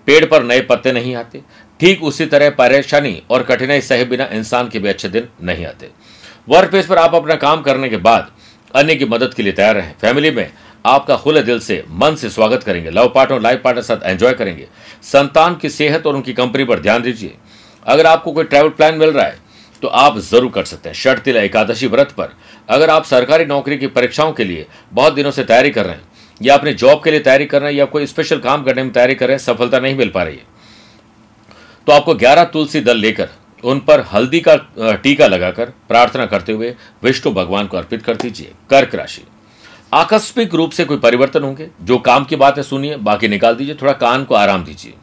पेड़ 0.08 0.26
पर 0.26 0.44
नए 0.44 0.62
पत्ते 0.62 0.92
नहीं 0.92 1.16
आते। 1.16 1.42
ठीक 1.80 2.04
उसी 2.04 2.26
तरह 2.26 2.50
परेशानी 2.52 3.22
और 3.30 3.44
कठिनाई 3.44 3.82
सहे 3.82 4.06
बिना 4.06 4.28
इंसान 4.34 4.70
के 4.70 4.80
भी 4.80 4.90
अच्छे 4.90 5.10
दिन 5.10 5.28
नहीं 5.42 5.66
आते। 5.66 5.90
वर्क 6.50 6.70
प्लेस 6.70 6.86
पर 6.86 6.98
आप 6.98 7.16
अपना 7.16 7.36
काम 7.38 7.62
करने 7.62 7.90
के 7.90 7.98
बाद 8.00 8.30
अन्य 8.74 8.96
की 8.96 9.06
मदद 9.08 9.34
के 9.34 9.44
लिए 9.44 9.54
तैयार 9.54 9.76
रहें। 9.76 9.94
फैमिली 10.02 10.32
में 10.32 10.50
आपका 10.86 11.16
खुले 11.18 11.42
दिल 11.44 11.60
से, 11.60 11.84
मन 11.92 12.16
से 12.16 12.30
स्वागत 12.30 12.64
करेंगे। 12.64 12.90
लव 12.92 13.12
पार्टनर 13.16 13.42
लाइफ 13.42 13.62
पार्टनर 13.64 13.84
साथ 13.84 14.06
एंजॉय 14.06 14.34
करेंगे। 14.34 14.68
संतान 15.04 15.56
की 15.56 15.70
सेहत 15.72 16.08
और 16.08 16.16
उनकी 16.16 16.34
कंपनी 16.34 16.64
पर 16.64 16.80
ध्यान 16.80 17.02
दीजिए। 17.02 17.34
अगर 17.86 18.06
आपको 18.08 18.32
कोई 18.32 18.44
ट्रैवल 18.46 18.70
प्लान 18.70 18.96
मिल 18.96 19.10
रहा 19.10 19.26
है 19.26 19.46
तो 19.84 19.88
आप 19.88 20.18
ज़रूर 20.20 20.52
कर 20.52 20.64
सकते 20.66 20.90
हैं। 20.90 20.96
शर्त 20.96 21.22
तिला 21.24 21.42
एकादशी 21.42 21.88
व्रत 21.88 22.12
पर 22.12 22.34
अगर 22.70 22.90
आप 22.90 23.06
सरकारी 23.06 23.46
नौकरी 23.46 23.78
की 23.78 23.88
परीक्षाओं 23.88 24.32
के 24.32 24.44
लिए 24.44 24.66
बहुत 24.94 25.14
दिनों 25.14 25.32
से 25.32 25.44
तैयारी 25.44 25.70
कर 25.70 25.86
रहे 25.86 25.96
हैं, 25.96 26.08
या 26.42 26.54
अपने 26.54 26.74
जॉब 26.74 27.04
के 27.04 27.12
लिए 27.12 27.20
तैयारी 27.20 27.46
कर 27.46 27.62
रहे 27.62 27.72
हैं, 27.72 27.80
या 27.80 27.86
कोई 27.86 28.06
स्पेशल 28.06 28.40
काम 28.40 28.64
करने 28.64 28.84
में 28.84 28.92
तैयारी 28.94 29.16
कर 29.16 29.28
रहे 29.28 29.38
हैं, 29.38 29.44
सफलता 29.44 29.80
नहीं 29.80 29.96
मिल 29.96 30.10
पा 30.10 30.24
रही 30.24 30.36
है। 30.36 30.56
तो 31.88 31.94
आपको 31.94 32.14
ग्यारह 32.16 32.44
तुलसी 32.44 32.82
दल 32.82 32.98
लेकर 32.98 33.30
उन 33.64 33.80
पर 33.80 34.02
हल्दी 34.14 34.40
का 34.40 34.56
टीका 35.04 35.28
लगाकर 35.28 35.66
प्रार्थना 35.88 36.26
करते 36.26 36.52
हुए 36.52 36.76
विष्णु 37.04 37.34
भगवान 37.34 37.68
को 37.68 37.78
अर्पित 37.78 38.04
कर 38.04 38.16
दीजिए। 38.16 38.52
कर्क 38.70 38.96
राशि। 38.96 39.24
आकस्मिक 39.94 40.54
रूप 40.54 40.72
से 40.72 40.86
कोई 40.86 40.98
परिवर्तन 40.98 41.44
होंगे, 41.44 41.68
जो 41.82 41.98
काम 41.98 42.26
की 42.26 42.36
बात 42.36 42.58
है 42.58 42.64
सुनिए, 42.64 42.96
बाकी 42.98 43.28
निकाल 43.28 43.56
दीजिए, 43.56 43.76
थोड़ा 43.76 43.94
कान 43.94 44.24
को 44.24 44.36
आराम 44.36 44.64
दीजिए। 44.64 44.94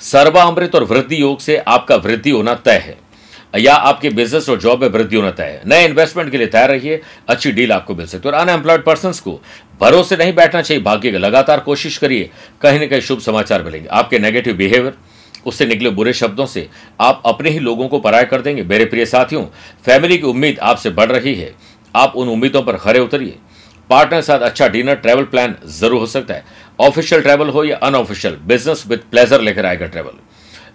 सर्वामृत 0.00 0.74
और 0.74 0.84
वृद्धि 0.84 1.20
योग 1.20 1.40
से 1.40 1.56
आपका 1.58 1.96
वृद्धि 1.96 2.30
होना 2.30 2.54
तय 2.54 2.78
है। 2.78 2.98
या 3.54 3.74
आपके 3.74 4.10
बिज़नेस 4.10 4.48
और 4.48 4.58
जॉब 4.60 4.82
में 4.82 4.88
वृद्धि 4.88 5.16
होना 5.16 5.30
तय 5.30 5.44
है। 5.44 5.62
नए 5.66 5.84
इन्वेस्टमेंट 5.84 6.30
के 6.30 6.38
लिए 6.38 6.46
तैयार 6.46 6.70
रहिए। 6.70 7.00
अच्छी 7.28 7.52
डील 7.52 7.72
आपको 7.72 7.94
मिल 7.94 8.06
सकती 8.06 8.28
है। 8.28 8.34
और 8.34 8.40
अनएम्प्लॉयड 8.40 8.84
पर्सन 8.84 9.12
को 9.24 9.40
भरोसे 9.80 10.16
नहीं 10.16 10.34
बैठना 10.34 10.62
चाहिए। 10.62 10.82
भाग्य 10.82 11.12
का 11.12 11.18
लगातार 11.18 11.60
कोशिश 11.60 11.98
करिए। 11.98 12.30
कहीं 12.62 12.80
ना 12.80 12.86
कहीं 12.86 13.00
शुभ 13.00 13.20
समाचार 13.20 13.62
मिलेंगे। 13.62 13.88
आपके 13.88 14.18
नेगेटिव 14.18 14.56
बिहेवियर 14.56 14.94
उससे 15.46 15.66
निकले 15.66 15.90
बुरे 15.90 16.12
शब्दों 16.12 16.46
से 16.46 16.68
आप 17.00 17.22
अपने 17.26 17.50
ही 17.50 17.58
लोगों 17.58 17.88
को 17.88 17.98
पराय 17.98 18.24
कर 18.24 18.40
देंगे। 18.40 18.62
मेरे 18.64 18.84
प्रिय 18.84 19.06
साथियों 19.06 19.44
फैमिली 19.84 20.18
की 20.18 20.26
उम्मीद 20.26 20.58
आपसे 20.60 20.90
बढ़ 20.90 21.12
रही 21.12 21.34
है। 21.34 21.54
आप 21.94 22.16
उन 22.16 22.28
उम्मीदों 22.28 22.62
पर 22.62 22.76
खड़े 22.76 23.00
उतरिए। 23.00 23.36
पार्टनर 23.90 24.16
के 24.16 24.22
साथ 24.22 24.40
अच्छा 24.40 24.68
डिनर 24.68 24.94
ट्रैवल 24.96 25.24
प्लान 25.24 25.54
ज़रूर 25.70 26.00
हो 26.00 26.06
सकता 26.06 26.34
है। 26.34 26.44
ऑफिशियल 26.80 27.20
ट्रैवल 27.22 27.48
हो 27.48 27.64
या 27.64 27.76
अनऑफिशियल 27.78 28.36
बिज़नेस 28.46 28.84
विद 28.86 29.02
प्लेजर 29.10 29.40
लेकर 29.40 29.66
आएगा 29.66 29.86
ट्रैवल 29.86 30.18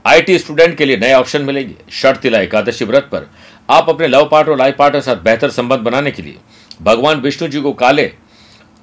आईटी 0.06 0.38
स्टूडेंट 0.40 0.78
के 0.78 0.86
लिए 0.86 0.98
नए 0.98 1.14
ऑप्शन 1.14 1.42
मिलेंगे। 1.42 1.76
शर्त 1.92 2.20
तिला 2.22 2.40
एकादशी 2.40 2.86
व्रत 2.86 3.10
पर। 3.12 3.28
आप 3.70 3.90
अपने 3.90 4.08
लव 4.08 4.28
पार्टनर 4.28 4.52
और 4.52 4.58
लाइफ 4.58 4.76
पार्टनर 4.78 5.02
साथ 5.02 5.16
बेहतर 5.24 5.50
संबंध 5.52 5.80
बनाने 5.80 6.12
के 6.12 6.24
लिए 6.24 6.38
भगवान 6.82 7.20
विष्णु 7.22 7.48
जी 7.48 7.62
को 7.62 7.74
काले 7.74 8.06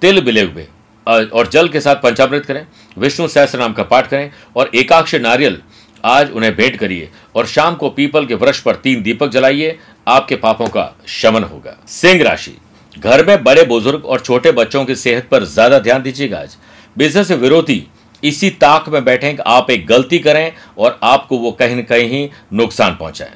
तिल 0.03 0.23
मिले 0.25 0.43
हुए 0.43 0.67
और 1.07 1.49
जल 1.49 1.69
के 1.69 1.81
साथ 1.81 1.97
पंचामृत 1.97 2.45
करें, 2.45 2.67
विष्णु 2.97 3.27
सहस्त्र 3.29 3.59
नाम 3.59 3.73
का 3.73 3.83
पाठ 3.85 4.09
करें, 4.09 4.31
और 4.57 4.71
एकाक्ष 4.75 5.15
नारियल 5.17 5.61
आज 6.05 6.31
उन्हें 6.31 6.55
भेंट 6.57 6.77
करिए, 6.77 7.09
और 7.35 7.47
शाम 7.47 7.75
को 7.75 7.89
पीपल 7.91 8.27
के 8.27 8.35
वृक्ष 8.37 8.61
पर 8.61 8.75
तीन 8.77 9.03
दीपक 9.03 9.29
जलाइए, 9.29 9.79
आपके 10.07 10.37
पापों 10.37 10.67
का 10.69 10.93
शमन 11.09 11.43
होगा। 11.45 11.77
सिंह 11.89 12.23
राशि। 12.23 12.57
घर 12.95 13.25
में 13.27 13.43
बड़े 13.45 13.65
बुज़ुर्ग 13.65 14.05
और 14.05 14.21
छोटे 14.21 14.53
बच्चों 14.53 14.85
की 14.85 14.95
सेहत 14.97 15.29
पर 15.31 15.45
ज़्यादा 15.47 15.79
ध्यान 15.79 16.03
दीजिएगा 16.03 16.39
आज। 16.39 16.57
बिज़नेस 16.97 17.31
विरोधी 17.33 17.87
इसी 18.23 18.51
ताक 18.53 18.89
में 18.89 19.05
बैठे 19.05 19.33
कि 19.33 19.43
आप 19.47 19.71
एक 19.71 19.87
गलती 19.87 20.19
करें 20.19 20.53
और 20.79 20.99
आपको 21.03 21.39
वो 21.39 21.53
कहीं 21.53 21.77
ना 21.77 21.83
कहीं 21.85 22.29
नुकसान 22.53 22.97
पहुँचाए। 22.97 23.33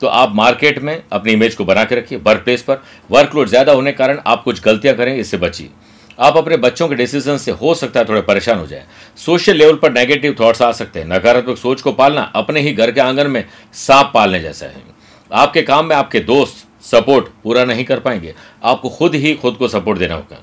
तो 0.00 0.06
आप 0.06 0.34
मार्केट 0.34 0.78
में 0.78 1.02
अपनी 1.12 1.32
इमेज 1.32 1.54
को 1.54 1.64
बना 1.64 1.84
के 1.84 1.94
रखिए, 1.94 2.18
वर्क 2.18 2.42
प्लेस 2.44 2.62
पर। 2.62 2.82
वर्कलोड 3.10 3.48
ज़्यादा 3.48 3.72
होने 3.72 3.92
के 3.92 3.98
कारण 3.98 4.18
आप 4.26 4.42
कुछ 4.44 4.62
गलतियाँ 4.62 4.94
करें, 4.96 5.16
इससे 5.16 5.36
बचिए। 5.36 5.70
आप 6.18 6.36
अपने 6.36 6.56
बच्चों 6.56 6.88
के 6.88 6.94
डिसीज़न 6.94 7.36
से 7.36 7.50
हो 7.52 7.74
सकता 7.74 8.00
है 8.00 8.08
थोड़े 8.08 8.20
परेशान 8.22 8.58
हो 8.58 8.66
जाए। 8.66 8.84
सोशल 9.18 9.56
लेवल 9.56 9.76
पर 9.76 9.92
नेगेटिव 9.92 10.36
थॉट्स 10.40 10.62
आ 10.62 10.70
सकते 10.72 11.00
हैं। 11.00 11.06
नकारात्मक 11.08 11.58
सोच 11.58 11.80
को 11.80 11.92
पालना 11.92 12.22
अपने 12.34 12.60
ही 12.60 12.72
घर 12.72 12.90
के 12.90 13.00
आँगन 13.00 13.30
में 13.30 13.44
सांप 13.76 14.10
पालने 14.14 14.40
जैसा 14.40 14.66
है। 14.66 14.82
आपके 15.30 15.62
काम 15.62 15.86
में 15.86 15.94
आपके 15.96 16.20
दोस्त 16.22 16.66
सपोर्ट 16.84 17.28
पूरा 17.44 17.64
नहीं 17.64 17.84
कर 17.84 18.00
पाएँगे। 18.00 18.34
आपको 18.64 18.88
खुद 18.88 19.14
ही 19.14 19.34
खुद 19.34 19.56
को 19.56 19.68
सपोर्ट 19.68 19.98
देना 19.98 20.14
होगा। 20.14 20.42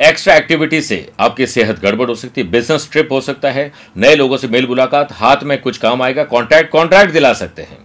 एक्स्ट्रा 0.00 0.34
एक्टिविटी 0.34 0.80
से 0.82 1.12
आपकी 1.20 1.46
सेहत 1.46 1.80
गड़बड़ 1.80 2.08
हो 2.08 2.14
सकती 2.14 2.40
है 2.40 2.46
बिज़नेस 2.46 2.88
ट्रिप 2.92 3.08
हो 3.12 3.20
सकता 3.20 3.50
है, 3.50 3.72
नए 3.96 4.14
लोगों 4.14 4.36
से 4.36 4.48
मेल 4.48 4.66
मुलाकात, 4.66 5.12
हाथ 5.12 5.36
में 5.42 5.60
कुछ 5.60 5.78
काम 5.78 6.02
आएगा 6.02 6.24
कॉन्ट्रैक्ट 6.24 6.70
कॉन्ट्रैक्ट 6.70 7.12
दिला 7.12 7.32
सकते 7.32 7.62
हैं। 7.62 7.78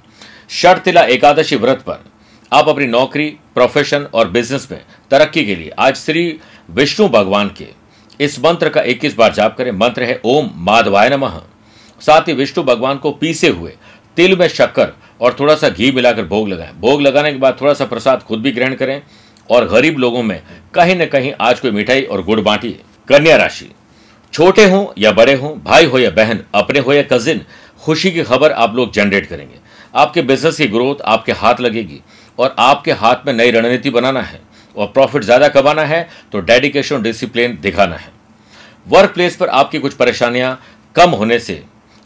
शर्त 0.50 0.82
तिला 0.82 1.02
एकादशी 1.02 1.56
व्रत 1.56 1.82
पर। 1.82 2.04
आप 2.54 2.70
अपनी 2.70 2.86
नौकरी 2.86 3.26
प्रोफेशन 3.54 4.08
और 4.14 4.30
बिज़नेस 4.30 4.68
में 4.72 4.82
तरक्की 5.12 5.46
के 5.46 5.56
लिए 5.56 5.70
आज 5.70 5.96
श्री 5.96 6.40
विष्णु 6.70 7.08
भगवान 7.08 7.52
के 7.58 7.68
इस 8.20 8.40
मंत्र 8.40 8.70
का 8.70 8.82
21 8.82 9.18
बार 9.18 9.34
जाप 9.34 9.58
करें। 9.58 9.72
मंत्र 9.72 10.04
है, 10.04 10.20
ओम 10.26 10.50
माधवाय 10.56 11.10
नमः। 11.10 11.42
साथ 12.00 12.22
ही 12.22 12.34
विष्णु 12.34 12.64
भगवान 12.64 12.98
को 12.98 13.12
पीसे 13.12 13.48
हुए 13.48 13.74
तिल 14.18 14.38
में 14.38 14.48
शक्कर 14.48 14.94
और 15.22 15.36
थोड़ा 15.40 15.56
सा 15.56 15.70
घी 15.70 15.92
मिलाकर 15.92 16.24
भोग 16.24 16.48
लगाएँ। 16.50 16.74
भोग 16.80 17.02
लगाने 17.02 17.32
के 17.32 17.38
बाद 17.38 17.58
थोड़ा 17.62 17.74
सा 17.74 17.86
प्रसाद 17.86 18.24
खुद 18.24 18.42
भी 18.42 18.52
ग्रहण 18.52 18.76
करें। 18.76 19.02
और 19.50 19.68
गरीब 19.68 19.98
लोगों 19.98 20.24
में 20.24 20.42
कहीं 20.74 20.96
न 20.96 21.06
कहीं 21.08 21.32
आज 21.42 21.60
कोई 21.60 21.72
मिठाई 21.72 22.02
और 22.04 22.24
गुड़ 22.24 22.40
बांटी 22.42 22.70
कन्या 23.08 23.36
राशि। 23.38 23.70
छोटे 24.34 24.66
हों 24.66 24.86
या 24.98 25.12
बड़े 25.12 25.34
हों, 25.34 25.52
भाई 25.60 25.86
हो 25.86 26.00
या 26.00 26.10
बहन, 26.12 26.44
अपने 26.56 26.80
हो 26.80 26.94
या 26.94 27.04
कजिन 27.04 27.42
खुशी 27.82 28.12
की 28.12 28.24
खबर 28.24 28.52
आप 28.54 28.76
लोग 28.76 28.92
जनरेट 28.94 29.26
करेंगे। 29.26 29.60
आपके 29.94 30.22
बिज़नेस 30.24 30.58
की 30.58 30.68
ग्रोथ 30.68 31.02
आपके 31.04 31.32
हाथ 31.34 31.62
लगेगी 31.62 32.02
और 32.38 32.56
आपके 32.60 32.92
हाथ 32.94 33.26
में 33.26 33.34
नई 33.34 33.52
रणनीति 33.52 33.90
बनाना 33.90 34.22
है 34.22 34.40
और 34.76 34.88
प्रॉफिट 34.88 35.24
ज़्यादा 35.24 35.48
कमाना 35.50 35.84
है 35.84 36.08
तो 36.32 36.40
डेडिकेशन 36.42 37.02
डिसिप्लिन 37.02 37.58
दिखाना 37.62 37.96
है। 37.96 38.12
वर्क 38.88 39.14
प्लेस 39.14 39.36
पर 39.36 39.48
आपकी 39.50 39.80
कुछ 39.80 39.94
परेशानियाँ 39.94 40.60
कम 40.96 41.10
होने 41.12 41.40
से 41.40 41.64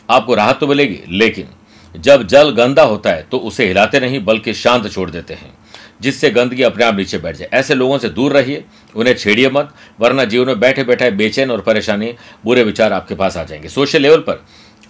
आपको 0.09 0.35
राहत 0.35 0.59
तो 0.59 0.67
मिलेगी, 0.67 1.00
लेकिन 1.09 1.47
जब 1.95 2.25
जल 2.27 2.50
गंदा 2.53 2.83
होता 2.83 3.09
है 3.09 3.27
तो 3.31 3.38
उसे 3.39 3.67
हिलाते 3.67 4.00
नहीं, 4.00 4.23
बल्कि 4.25 4.53
शांत 4.53 4.91
छोड़ 4.91 5.09
देते 5.12 5.33
हैं। 5.33 5.53
जिससे 6.00 6.29
गंदगी 6.29 6.63
अपने 6.63 6.85
आप 6.85 6.95
नीचे 6.95 7.17
बैठ 7.17 7.35
जाए। 7.35 7.50
ऐसे 7.53 7.75
लोगों 7.75 7.97
से 7.97 8.09
दूर 8.09 8.33
रहिए, 8.33 8.63
उन्हें 8.95 9.15
छेड़िए 9.15 9.50
मत, 9.50 9.69
वरना 10.00 10.23
जीवन 10.25 10.47
में 10.47 10.59
बैठे 10.59 10.83
बैठे 10.83 11.12
बेचैन 11.12 11.51
और 11.51 11.62
परेशानी, 11.62 12.13
बुरे 12.45 12.63
विचार 12.63 12.93
आपके 12.93 13.15
पास 13.15 13.38
आ 13.38 13.43
जाएँगे। 13.43 13.69
सोशल 13.69 14.01
लेवल 14.01 14.19
पर 14.19 14.43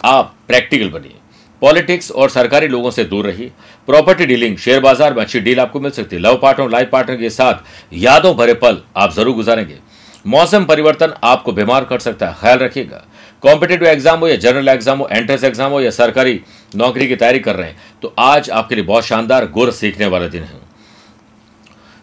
आप 0.05 0.33
प्रैक्टिकल 0.47 0.89
बनिए। 0.89 1.15
पॉलिटिक्स 1.61 2.11
और 2.11 2.29
सरकारी 2.29 2.67
लोगों 2.67 2.91
से 2.91 3.03
दूर 3.05 3.25
रहिए। 3.25 3.51
प्रॉपर्टी 3.87 4.25
डीलिंग, 4.25 4.57
शेयर 4.57 4.79
बाज़ार 4.79 5.13
में 5.13 5.21
अच्छी 5.21 5.39
डील 5.39 5.59
आपको 5.59 5.79
मिल 5.79 5.91
सकती 5.91 6.15
है। 6.15 6.21
लव 6.21 6.37
पार्टनर, 6.37 6.69
लाइफ 6.69 6.89
पार्टनर 6.91 7.17
के 7.17 7.29
साथ 7.29 7.93
यादों 7.95 8.35
भरे 8.35 8.53
पल 8.55 8.81
आप 8.97 9.13
ज़रूर 9.13 9.35
गुजारेंगे। 9.35 9.77
मौसम 10.25 10.65
परिवर्तन 10.65 11.13
आपको 11.23 11.51
बीमार 11.51 11.85
कर 11.85 11.99
सकता 11.99 12.27
है, 12.27 12.35
ख्याल 12.41 12.57
रखिएगा। 12.59 13.03
कॉम्पिटेटिव 13.43 13.87
एग्ज़ाम 13.87 14.19
हो 14.19 14.27
या 14.27 14.35
जनरल 14.37 14.69
एग्ज़ाम 14.69 14.99
हो, 14.99 15.07
एंट्रेंस 15.07 15.43
एग्ज़ाम 15.43 15.71
हो 15.71 15.81
या 15.81 15.89
सरकारी 15.91 16.39
नौकरी 16.75 17.07
की 17.07 17.15
तैयारी 17.15 17.39
कर 17.39 17.55
रहे 17.55 17.67
हैं 17.67 17.77
तो 18.01 18.13
आज 18.19 18.49
आपके 18.51 18.75
लिए 18.75 18.83
बहुत 18.85 19.05
शानदार 19.05 19.47
गुर 19.47 19.71
सीखने 19.73 20.05
वाला 20.07 20.27
दिन 20.27 20.43
है। 20.43 20.61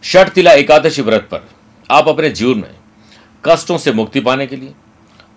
षट 0.04 0.28
तिला 0.28 0.52
एकादशी 0.52 1.02
व्रत 1.02 1.28
पर। 1.30 1.48
आप 1.90 2.08
अपने 2.08 2.28
जीवन 2.30 2.58
में 2.58 2.74
कष्टों 3.44 3.76
से 3.78 3.92
मुक्ति 3.92 4.20
पाने 4.20 4.46
के 4.46 4.56
लिए 4.56 4.72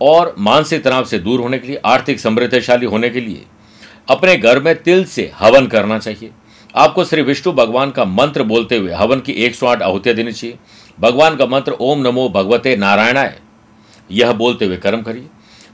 और 0.01 0.34
मानसिक 0.39 0.84
तनाव 0.84 1.05
से 1.05 1.20
दूर 1.20 1.39
होने 1.39 1.60
के 1.60 1.67
लिए, 1.67 1.77
आर्थिक 1.77 2.20
समृद्धशाली 2.20 2.86
होने 2.86 3.10
के 3.10 3.22
लिए 3.22 3.46
अपने 4.10 4.36
घर 4.38 4.60
में 4.60 4.75
तिल 4.75 5.03
से 5.05 5.32
हवन 5.36 5.67
करना 5.67 6.00
चाहिए। 6.00 6.32
आपको 6.75 7.03
श्री 7.05 7.22
विष्णु 7.22 7.53
भगवान 7.53 7.91
का 7.91 8.05
मंत्र 8.05 8.43
बोलते 8.43 8.77
हुए 8.77 8.93
हवन 8.93 9.20
की 9.20 9.32
एक 9.32 9.55
सौ 9.55 9.67
आठ 9.67 9.82
आहुतियाँ 9.82 10.15
देनी 10.15 10.32
चाहिए। 10.32 10.58
भगवान 11.00 11.36
का 11.36 11.46
मंत्र, 11.46 11.72
ओम 11.72 12.01
नमो 12.01 12.27
भगवते 12.29 12.75
नारायणाय, 12.75 13.39
यह 14.12 14.32
बोलते 14.34 14.65
हुए 14.65 14.77
कर्म 14.77 15.01
करिए। 15.01 15.27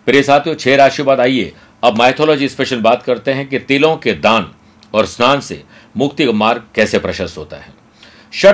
प्रिय 0.06 0.24
साथियों, 0.24 0.56
छह 0.56 0.76
राशि 0.76 1.04
बाद 1.04 1.20
आइए। 1.20 1.54
अब 1.84 1.98
माइथोलॉजी 1.98 2.50
स्पेशल 2.50 2.82
बात 2.82 3.04
करते 3.04 3.34
हैं 3.34 3.48
कि 3.48 3.60
तिलों 3.60 3.96
के 3.98 4.14
दान 4.14 4.52
और 4.94 5.06
स्नान 5.06 5.40
से 5.40 5.64
मुक्ति 5.98 6.26
का 6.26 6.32
मार्ग 6.32 6.64
कैसे 6.76 7.00
प्रशस्त 7.00 7.38
होता 7.38 7.58
है। 7.58 7.74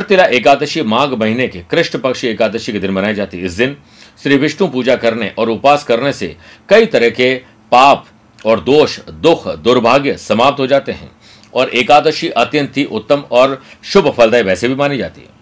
तिला 0.01 0.24
एकादशी 0.25 0.82
माघ 0.84 1.13
महीने 1.13 1.48
के 1.48 1.60
कृष्ण 1.72 2.00
पक्ष 2.00 2.24
एकादशी 2.25 2.72
के 2.72 2.79
दिन 2.79 2.91
मनाई 2.91 3.13
जाती 3.13 3.38
है। 3.38 3.46
इस 3.46 3.53
दिन 3.53 3.75
श्री 4.24 4.38
विष्णु 4.38 4.67
पूजा 4.67 4.96
करने 4.96 5.32
और 5.38 5.50
उपास 5.50 5.84
करने 5.84 6.13
से 6.13 6.36
कई 6.70 6.86
तरह 6.86 7.10
के 7.10 7.34
पाप 7.72 8.05
और 8.46 8.60
दोष, 8.60 9.00
दुख, 9.00 9.48
दुर्भाग्य 9.55 10.15
समाप्त 10.17 10.60
हो 10.60 10.67
जाते 10.67 10.91
हैं 10.91 11.12
और 11.53 11.70
एकादशी 11.70 12.29
अत्यंत 12.29 12.77
ही 12.77 12.86
उत्तम 12.86 13.24
और 13.32 13.62
शुभ 13.84 14.13
फलदायी 14.17 14.44
वैसे 14.44 14.67
भी 14.67 14.75
मानी 14.75 14.98
जाती 14.98 15.22
है। 15.22 15.34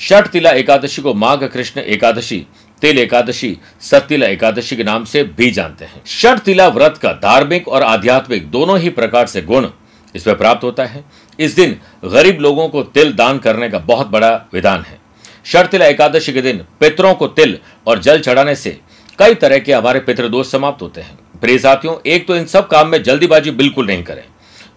षठ 0.00 0.28
तिला 0.28 0.50
एकादशी 0.50 1.02
को 1.02 1.14
माघ 1.14 1.42
कृष्ण 1.44 1.80
एकादशी, 1.80 2.46
तिल 2.82 2.98
एकादशी 2.98 3.56
सतिला 3.80 4.26
एकादशी 4.26 4.76
के 4.76 4.84
नाम 4.84 5.04
से 5.04 5.22
भी 5.36 5.50
जानते 5.50 5.84
हैं। 5.84 6.02
षठ 6.06 6.38
तिला 6.38 6.68
व्रत 6.68 6.98
का 6.98 7.12
धार्मिक 7.12 7.68
और 7.68 7.82
आध्यात्मिक 7.82 8.50
दोनों 8.50 8.78
ही 8.78 8.90
प्रकार 8.90 9.26
से 9.26 9.42
गुण 9.42 9.68
इसमें 10.14 10.36
प्राप्त 10.36 10.64
होता 10.64 10.84
है। 10.84 11.04
इस 11.38 11.54
दिन 11.54 11.76
गरीब 12.04 12.40
लोगों 12.40 12.68
को 12.68 12.82
तिल 12.84 13.12
दान 13.12 13.38
करने 13.38 13.68
का 13.68 13.78
बहुत 13.78 14.06
बड़ा 14.06 14.30
विधान 14.52 14.82
है। 14.82 14.98
तिला 15.66 15.86
एकादशी 15.86 16.32
के 16.32 16.42
दिन 16.42 16.64
पितरों 16.80 17.14
को 17.14 17.26
तिल 17.28 17.58
और 17.86 17.98
जल 17.98 18.20
चढ़ाने 18.20 18.54
से 18.54 18.78
कई 19.18 19.34
तरह 19.34 19.58
के 19.58 19.72
हमारे 19.72 20.00
पितृदोष 20.00 20.50
समाप्त 20.50 20.82
होते 20.82 21.00
हैं। 21.00 21.18
प्रिय 21.40 21.58
साथियों, 21.58 21.96
एक 22.06 22.26
तो 22.26 22.36
इन 22.36 22.44
सब 22.46 22.68
काम 22.68 22.88
में 22.88 23.02
जल्दीबाजी 23.02 23.50
बिल्कुल 23.50 23.86
नहीं 23.86 24.02
करें। 24.02 24.22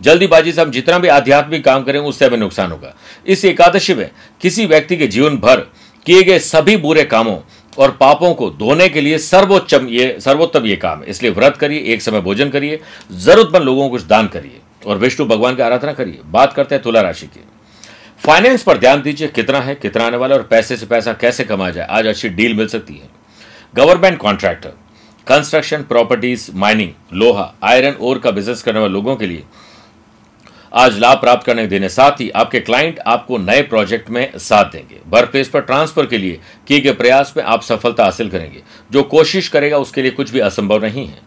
जल्दीबाजी 0.02 0.52
से 0.52 0.62
हम 0.62 0.72
जितना 0.72 0.98
भी 1.00 1.08
आध्यात्मिक 1.08 1.64
काम 1.66 1.84
करें, 1.84 2.00
उससे 2.00 2.26
हमें 2.26 2.38
नुकसान 2.38 2.72
होगा। 2.72 2.94
इस 3.28 3.46
एकादशी 3.46 3.94
में 3.94 4.10
किसी 4.42 4.66
व्यक्ति 4.66 4.98
के 4.98 5.08
जीवन 5.08 5.38
भर 5.38 5.60
किए 6.06 6.24
गए 6.24 6.40
सभी 6.40 6.78
बुरे 6.78 7.04
कामों 7.04 7.38
और 7.78 7.92
पापों 7.92 8.34
को 8.34 8.50
धोने 8.50 8.90
के 8.90 9.02
लिए 9.02 9.18
सर्वोच्चम 9.18 9.88
ये, 9.88 10.18
सर्वोत्तम 10.20 10.66
ये 10.66 10.76
काम। 10.76 11.00
है 11.00 11.10
इसलिए 11.10 11.32
व्रत 11.32 11.58
करिए, 11.58 11.80
एक 11.84 12.02
समय 12.02 12.22
भोजन 12.22 12.50
करिए, 12.50 12.80
जरूरतमंद 13.12 13.64
लोगों 13.64 13.84
को 13.84 13.90
कुछ 13.90 14.04
दान 14.04 14.28
करिए। 14.28 14.60
और 14.86 14.98
विष्णु 14.98 15.28
भगवान 15.28 15.56
की 15.56 15.62
आराधना 15.62 15.94
करिए। 15.94 16.20
बात 16.26 16.54
करते 16.54 16.76
हैं 16.76 16.84
तुला 16.84 17.02
राशि 17.02 17.28
की। 17.28 17.44
फाइनेंस 18.26 18.64
पर 18.64 18.78
ध्यान 18.78 19.02
दीजिए, 19.02 19.28
कितना 19.28 19.60
है, 19.62 19.76
कितना 19.76 20.06
आने 20.06 20.18
वाला 20.18 20.36
और 20.36 20.44
पैसे 20.44 20.78
से 20.78 20.86
पैसा 20.86 21.14
कैसे 21.14 21.44
कमाया 21.44 21.72
जाए। 21.72 21.88
आज 21.90 22.08
अच्छी 22.08 22.30
डील 22.30 22.54
मिल 22.54 22.68
सकती 22.68 22.94
है। 22.94 23.10
Government 23.76 24.18
contractor 24.18 24.74
construction 25.28 25.84
properties 25.84 26.50
mining 26.54 26.90
लोहा 27.14 27.54
आयरन 27.64 27.96
ओर 28.00 28.20
का 28.20 28.32
बिज़नेस 28.32 28.62
करने 28.64 28.80
वाले 28.80 28.94
लोगों 28.94 29.16
के 29.16 29.28
लिए 29.28 29.44
आज 30.74 30.98
लाभ 31.00 31.18
प्राप्त 31.18 31.46
करने 31.46 31.68
देने। 31.68 31.90
साथ 31.90 32.12
ही 32.12 32.30
आपके 32.30 32.60
क्लाइंट 32.60 33.00
आपको 33.00 33.38
नए 33.38 33.62
प्रोजेक्ट 33.62 34.10
में 34.10 34.32
साथ 34.38 34.66
देंगे। 34.66 35.00
वर्क 35.08 35.30
प्लेस 35.30 35.50
पर 35.50 35.62
ट्रांसफ़र 35.62 36.06
के 36.06 36.18
लिए 36.18 36.40
किए 36.68 36.80
गए 36.80 36.92
प्रयास 36.92 37.34
में 37.38 37.44
आप 37.44 37.62
सफलता 37.62 38.04
हासिल 38.04 38.30
करेंगे। 38.30 38.64
जो 38.92 39.04
कोशिश 39.04 39.48
करेगा 39.48 39.78
उसके 39.78 40.02
लिए 40.02 40.12
कुछ 40.12 40.32
भी 40.32 40.40
असंभव 40.40 40.86
नहीं 40.86 41.08
है। 41.08 41.20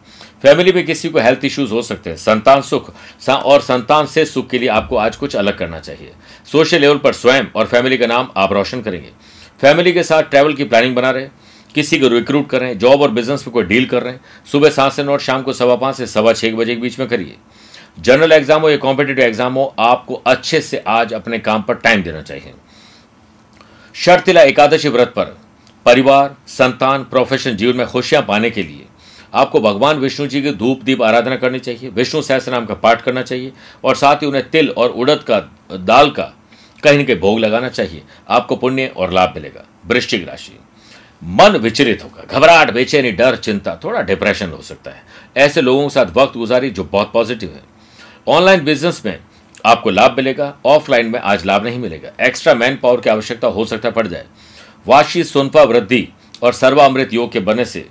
फैमिली 0.47 0.73
में 0.73 0.85
किसी 0.87 1.09
को 1.09 1.19
हेल्थ 1.19 1.45
इश्यूज़ 1.45 1.73
हो 1.73 1.81
सकते 1.83 2.11
हैं, 2.11 2.17
संतान 2.17 2.61
सुख 2.63 2.91
और 3.29 3.61
संतान 3.61 4.07
से 4.07 4.25
सुख 4.25 4.49
के 4.49 4.59
लिए 4.59 4.69
आपको 4.71 4.97
आज 4.97 5.17
कुछ 5.17 5.35
अलग 5.37 5.57
करना 5.59 5.81
चाहिए। 5.81 6.13
सोशल 6.49 6.81
लेवल 6.81 6.99
पर 6.99 7.13
स्वयं 7.13 7.47
और 7.57 7.67
फैमिली 7.67 7.99
का 7.99 8.07
नाम 8.07 8.29
आप 8.37 8.53
रोशन 8.53 8.83
करेंगे। 8.83 9.11
फैमिली 9.61 9.93
के 9.93 10.03
साथ 10.03 10.31
ट्रैवल 10.31 10.55
की 10.55 10.65
प्लानिंग 10.65 10.95
बना 10.97 11.11
रहे 11.11 11.29
किसी 11.75 11.99
को 11.99 12.09
रिक्रूट 12.09 12.49
कर 12.51 12.61
रहे 12.61 12.71
हैं 12.71 12.79
जॉब 12.79 13.03
और 13.03 13.11
बिज़नेस 13.11 13.45
में 13.47 13.53
कोई 13.53 13.65
डील 13.65 13.87
कर 13.87 14.03
रहे 14.03 14.13
हैं, 14.13 14.21
सुबह 14.47 14.71
सात 14.71 14.93
से 14.93 15.05
नौ, 15.05 15.19
शाम 15.19 15.43
को 15.43 15.53
सवा 15.53 15.77
पाँच 15.77 15.97
से 15.97 16.07
सवा 16.07 16.33
छः 16.33 16.55
बजे 16.55 16.75
के 16.75 16.81
बीच 16.81 16.99
में 16.99 17.09
करिए। 17.09 17.37
जनरल 18.01 18.33
एग्ज़ाम 18.33 18.63
हो 18.63 18.71
या 18.71 18.77
कॉम्पिटेटिव 18.79 19.25
एग्ज़ाम 19.25 19.55
हो, 19.55 19.75
आपको 19.81 20.23
अच्छे 20.27 20.61
से 20.61 20.85
आज 20.89 21.13
अपने 21.15 21.39
काम 21.41 21.63
पर 21.63 21.75
टाइम 21.77 22.03
देना 22.03 22.23
चाहिए। 22.23 22.55
शर्तिला 23.95 24.43
एकादशी 24.43 24.89
व्रत 24.89 25.13
पर, 25.17 25.37
परिवार, 25.87 26.37
संतान 26.49 27.05
प्रोफेशनल 27.07 27.57
जीवन 27.57 27.77
में 27.77 27.87
खुशियाँ 27.87 28.23
पाने 28.23 28.51
के 28.51 28.63
लिए 28.63 28.86
आपको 29.37 29.61
भगवान 29.61 29.97
विष्णु 29.97 30.27
जी 30.27 30.43
की 30.43 30.51
धूप 30.51 30.83
दीप 30.83 31.03
आराधना 31.03 31.37
करनी 31.37 31.59
चाहिए, 31.59 31.89
विष्णु 31.89 32.23
सहस्त्र 32.23 32.53
नाम 32.53 32.67
का 32.67 32.75
पाठ 32.75 33.03
करना 33.03 33.23
चाहिए, 33.23 33.53
और 33.85 33.95
साथ 33.95 34.17
ही 34.17 34.27
उन्हें 34.27 34.51
तिल 34.51 34.71
और 34.71 34.91
उड़द 34.91 35.25
का, 35.31 35.41
दाल 35.77 36.11
का, 36.11 36.33
कहीं 36.83 36.99
न 36.99 37.05
कहीं 37.05 37.17
भोग 37.17 37.39
लगाना 37.39 37.69
चाहिए, 37.69 38.03
आपको 38.29 38.57
पुण्य 38.57 38.87
और 38.97 39.13
लाभ 39.13 39.33
मिलेगा, 39.37 39.65
वृश्चिक 39.87 40.29
राशि। 40.29 40.59
मन 41.25 41.57
विचलित 41.57 42.05
होगा 42.05 42.25
घबराहट, 42.31 42.71
बेचैनी, 42.71 43.11
डर, 43.13 43.37
चिंता, 43.37 43.75
थोड़ा 43.85 44.01
डिप्रेशन 44.03 44.51
हो 44.51 44.63
सकता 44.63 44.91
है। 44.91 45.03
ऐसे 45.37 45.61
लोगों 45.61 45.83
के 45.83 45.95
साथ 45.95 46.07
वक्त 46.07 46.37
गुजारी 46.37 46.71
जो 46.71 46.85
बहुत 46.85 47.13
पॉजिटिव 47.13 47.51
है। 47.51 47.63
ऑनलाइन 48.29 48.65
बिज़नेस 48.65 49.03
में 49.07 49.19
आपको 49.67 49.91
लाभ 49.91 50.17
मिलेगा 50.17 50.55
ऑफलाइन 50.67 51.07
में 51.07 51.19
आज 51.21 51.45
लाभ 51.47 51.65
नहीं 51.65 51.79
मिलेगा। 51.79 52.11
एक्स्ट्रा 52.27 52.55
मैन 52.55 52.77
पावर 52.77 53.01
की 53.01 53.11
आवश्यकता 53.11 53.49
हो 53.49 53.65
सकता 53.65 53.91
पड़ 53.91 54.07
जाए। 54.07 54.27
वाशी 54.87 55.25
सुनफा 55.25 55.63
वृद्धि 55.63 56.09
और 56.43 56.53
सर्वामृत 56.53 57.13
योग 57.13 57.33
के 57.33 57.41
बनने 57.41 57.65
से 57.65 57.87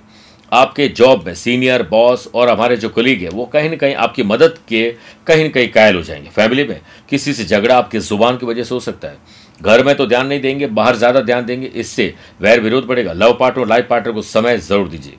आपके 0.52 0.86
जॉब 0.88 1.24
में 1.26 1.34
सीनियर 1.34 1.82
बॉस 1.82 2.28
और 2.34 2.48
हमारे 2.48 2.76
जो 2.76 2.88
कलीग 2.88 3.22
है, 3.22 3.28
वो 3.28 3.44
कहीं 3.46 3.70
ना 3.70 3.76
कहीं 3.76 3.94
आपकी 3.94 4.22
मदद 4.22 4.58
के 4.68 4.88
कहीं 5.26 5.44
ना 5.44 5.50
कहीं 5.50 5.68
कायल 5.68 5.96
हो 5.96 6.02
जाएँगे। 6.02 6.30
फैमिली 6.30 6.64
में 6.64 6.80
किसी 7.10 7.32
से 7.32 7.44
झगड़ा 7.44 7.76
आपकी 7.78 7.98
ज़ुबान 8.00 8.36
की 8.36 8.46
वजह 8.46 8.64
से 8.64 8.74
हो 8.74 8.80
सकता 8.80 9.08
है। 9.08 9.44
घर 9.60 9.84
में 9.84 9.94
तो 9.96 10.06
ध्यान 10.06 10.26
नहीं 10.26 10.40
देंगे, 10.40 10.66
बाहर 10.66 10.96
ज़्यादा 10.96 11.20
ध्यान 11.20 11.44
देंगे, 11.46 11.66
इससे 11.66 12.14
वैर 12.40 12.60
विरोध 12.60 12.86
बढ़ेगा। 12.86 13.12
लव 13.12 13.36
पार्टनर 13.40 13.66
लाइफ 13.66 13.86
पार्टनर 13.90 14.12
को 14.12 14.22
समय 14.22 14.58
ज़रूर 14.58 14.88
दीजिए। 14.88 15.16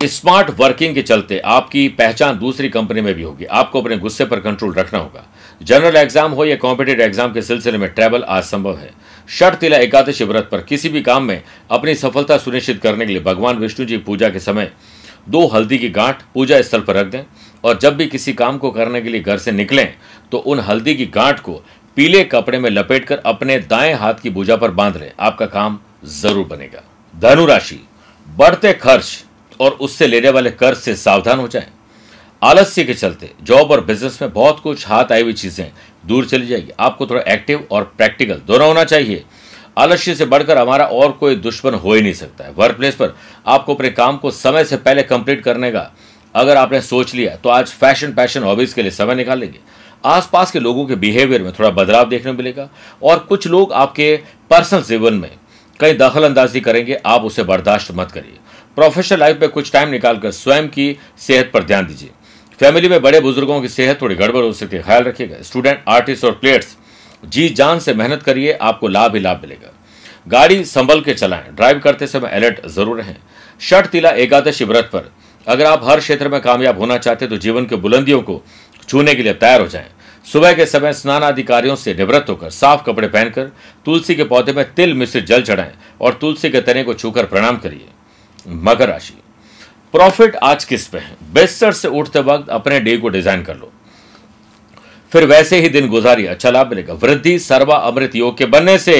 स्मार्ट 0.00 0.50
वर्किंग 0.50 0.94
के 0.94 1.02
चलते 1.02 1.38
आपकी 1.38 1.88
पहचान 1.88 2.38
दूसरी 2.38 2.68
कंपनी 2.68 3.00
में 3.00 3.14
भी 3.14 3.22
होगी। 3.22 3.44
आपको 3.44 3.80
अपने 3.80 3.96
गुस्से 3.96 4.24
पर 4.24 4.40
कंट्रोल 4.40 4.74
रखना 4.74 4.98
होगा। 4.98 5.24
जनरल 5.62 5.96
एग्ज़ाम 5.96 6.32
हो 6.32 6.44
या 6.44 6.56
कॉम्पिटेटिव 6.56 7.04
एग्ज़ाम 7.04 7.32
के 7.32 7.42
सिलसिले 7.42 7.78
में 7.78 7.88
ट्रैवल 7.88 8.22
आज 8.22 8.42
संभव 8.42 8.76
है। 8.78 8.90
षट 9.28 9.54
तिला 9.54 9.76
एकादशी 9.76 10.24
व्रत 10.24 10.48
पर 10.52 10.60
किसी 10.62 10.88
भी 10.88 11.02
काम 11.02 11.24
में 11.24 11.42
अपनी 11.70 11.94
सफलता 11.94 12.36
सुनिश्चित 12.38 12.80
करने 12.82 13.06
के 13.06 13.12
लिए 13.12 13.22
भगवान 13.22 13.56
विष्णु 13.56 13.86
जी 13.86 13.96
पूजा 13.98 14.28
के 14.28 14.40
समय 14.40 14.70
दो 15.28 15.46
हल्दी 15.46 15.78
की 15.78 15.88
गांठ 15.90 16.22
पूजा 16.34 16.60
स्थल 16.62 16.80
पर 16.80 16.96
रख 16.96 17.06
दें 17.06 17.22
और 17.64 17.78
जब 17.78 17.96
भी 17.96 18.06
किसी 18.06 18.32
काम 18.32 18.58
को 18.58 18.70
करने 18.70 19.00
के 19.02 19.08
लिए 19.08 19.20
घर 19.20 19.38
से 19.38 19.52
निकलें 19.52 19.86
तो 20.32 20.38
उन 20.38 20.60
हल्दी 20.60 20.94
की 20.94 21.06
गांठ 21.06 21.40
को 21.40 21.52
पीले 21.96 22.22
कपड़े 22.24 22.58
में 22.58 22.70
लपेटकर 22.70 23.18
अपने 23.26 23.58
दाएँ 23.60 23.92
हाथ 23.94 24.14
की 24.14 24.30
भुजा 24.30 24.56
पर 24.56 24.70
बाँध 24.70 24.96
लें। 24.96 25.10
आपका 25.20 25.46
काम 25.46 25.78
ज़रूर 26.22 26.46
बनेगा। 26.46 26.82
धनुराशि 27.14 27.80
बढ़ते 28.26 28.72
खर्च 28.72 29.24
और 29.60 29.70
उससे 29.72 30.06
लेने 30.06 30.30
वाले 30.30 30.50
कर्ज 30.50 30.78
से 30.78 30.94
सावधान 30.96 31.38
हो 31.38 31.48
जाएँ। 31.48 31.66
आलस्य 32.42 32.84
के 32.84 32.94
चलते 32.94 33.30
जॉब 33.42 33.70
और 33.70 33.84
बिज़नेस 33.84 34.18
में 34.22 34.32
बहुत 34.32 34.60
कुछ 34.60 34.86
हाथ 34.88 35.12
आई 35.12 35.22
हुई 35.22 35.32
चीज़ें 35.32 35.70
दूर 36.06 36.26
चली 36.26 36.46
जाएगी। 36.46 36.72
आपको 36.80 37.06
थोड़ा 37.06 37.22
एक्टिव 37.32 37.66
और 37.70 37.84
प्रैक्टिकल 37.96 38.40
दोनों 38.46 38.68
होना 38.68 38.84
चाहिए। 38.84 39.24
आलस्य 39.78 40.14
से 40.14 40.24
बढ़कर 40.24 40.58
हमारा 40.58 40.84
और 40.86 41.12
कोई 41.12 41.36
दुश्मन 41.36 41.74
हो 41.74 41.94
ही 41.94 42.02
नहीं 42.02 42.12
सकता 42.12 42.44
है। 42.44 42.52
वर्क 42.52 42.76
प्लेस 42.76 42.94
पर 42.94 43.14
आपको 43.46 43.74
अपने 43.74 43.90
काम 43.90 44.16
को 44.16 44.30
समय 44.30 44.64
से 44.64 44.76
पहले 44.76 45.02
कंप्लीट 45.02 45.42
करने 45.42 45.70
का 45.70 45.90
अगर 46.34 46.56
आपने 46.56 46.80
सोच 46.80 47.14
लिया 47.14 47.34
तो 47.36 47.48
आज 47.48 47.70
फ़ैशन 47.70 48.12
पैशन 48.12 48.42
हॉबीज 48.42 48.72
के 48.72 48.82
लिए 48.82 48.90
समय 48.90 49.14
निकाल 49.14 49.38
लेंगे। 49.38 49.58
आसपास 50.04 50.50
के 50.50 50.60
लोगों 50.60 50.86
के 50.86 50.94
बिहेवियर 50.94 51.42
में 51.42 51.52
थोड़ा 51.52 51.70
बदलाव 51.70 52.08
देखने 52.08 52.32
को 52.32 52.36
मिलेगा 52.36 52.68
और 53.02 53.18
कुछ 53.18 53.46
लोग 53.46 53.72
आपके 53.72 54.16
पर्सनल 54.50 54.82
जीवन 54.82 55.14
में 55.14 55.30
कहीं 55.80 55.96
दखल 55.98 56.24
अंदाजी 56.24 56.60
करेंगे। 56.60 57.00
आप 57.06 57.22
उसे 57.22 57.42
बर्दाश्त 57.42 57.92
मत 57.92 58.10
करिए। 58.10 58.38
प्रोफेशनल 58.76 59.18
लाइफ 59.20 59.40
में 59.40 59.48
कुछ 59.48 59.72
टाइम 59.72 59.88
निकालकर 59.88 60.30
स्वयं 60.30 60.68
की 60.68 60.96
सेहत 61.18 61.50
पर 61.54 61.64
ध्यान 61.64 61.86
दीजिए। 61.86 62.10
फैमिली 62.60 62.88
में 62.88 63.00
बड़े 63.02 63.20
बुज़ुर्गों 63.20 63.60
की 63.60 63.68
सेहत 63.68 64.00
थोड़ी 64.02 64.14
गड़बड़ 64.14 64.42
हो 64.44 64.52
सकती 64.52 64.76
है। 64.76 64.82
ख्याल 64.82 65.02
रखिएगा, 65.04 65.42
स्टूडेंट, 65.42 65.82
आर्टिस्ट 65.88 66.24
और 66.24 66.32
प्लेयर्स, 66.34 66.76
जी 67.24 67.48
जान 67.50 67.78
से 67.78 67.94
मेहनत 67.94 68.22
करिए, 68.22 68.52
आपको 68.52 68.88
लाभ 68.88 69.14
ही 69.14 69.20
लाभ 69.20 69.40
मिलेगा। 69.42 69.72
गाड़ी 70.26 70.64
संभल 70.64 71.00
के 71.00 71.14
चलाएँ, 71.14 71.50
ड्राइव 71.50 71.78
करते 71.78 72.06
समय 72.06 72.30
अलर्ट 72.30 72.66
ज़रूर 72.66 72.96
रहें। 72.98 73.16
षट 73.60 73.86
तिला 73.86 74.10
एकादशी 74.12 74.64
व्रत 74.64 74.90
पर, 74.92 75.10
अगर 75.46 75.66
आप 75.66 75.84
हर 75.84 76.00
क्षेत्र 76.00 76.28
में 76.28 76.40
कामयाब 76.40 76.78
होना 76.78 76.96
चाहते 76.98 77.24
हैं 77.24 77.30
तो 77.30 77.38
जीवन 77.38 77.66
के 77.66 77.76
बुलंदियों 77.76 78.20
को 78.22 78.42
छूने 78.88 79.14
के 79.14 79.22
लिए 79.22 79.32
तैयार 79.34 79.60
हो 79.60 79.66
जाएँ। 79.68 79.90
सुबह 80.26 80.52
के 80.52 80.66
समय 80.66 80.92
स्नान 80.92 81.22
आदि 81.22 81.42
कार्यों 81.42 81.76
से 81.76 81.94
निवृत्त 81.94 82.30
होकर 82.30 82.50
साफ़ 82.50 82.82
कपड़े 82.84 83.08
पहनकर 83.08 83.50
तुलसी 83.86 84.14
के 84.14 84.24
पौधे 84.24 84.52
में 84.52 84.64
तिल 84.74 84.94
मिश्रित 84.94 85.26
जल 85.26 85.42
चढ़ाएँ 85.42 85.72
और 86.00 86.14
तुलसी 86.14 86.50
के 86.50 86.60
तने 86.60 86.82
को 86.84 86.94
छूकर 86.94 87.26
प्रणाम 87.26 87.56
करिए। 87.56 87.88
मकर 88.46 88.88
राशि। 88.88 89.14
प्रॉफिट 89.96 90.34
आज 90.36 90.64
किस 90.64 90.86
पे 90.86 90.98
है? 90.98 91.16
बिस्तर 91.32 91.72
से 91.72 91.88
उठते 91.90 92.20
वक्त 92.22 92.48
अपने 92.50 92.80
डे 92.80 92.96
को 92.96 93.08
डिज़ाइन 93.08 93.42
कर 93.42 93.56
लो। 93.56 93.70
फिर 95.12 95.24
वैसे 95.24 95.60
ही 95.60 95.68
दिन 95.68 95.88
गुजारिए 95.88 96.26
अच्छा 96.26 96.50
लाभ 96.50 96.70
मिलेगा। 96.70 96.94
वृद्धि 96.94 97.38
सर्वा 97.38 97.76
अमृत 97.86 98.16
योग 98.16 98.36
के 98.38 98.46
बनने 98.46 98.76
से 98.78 98.96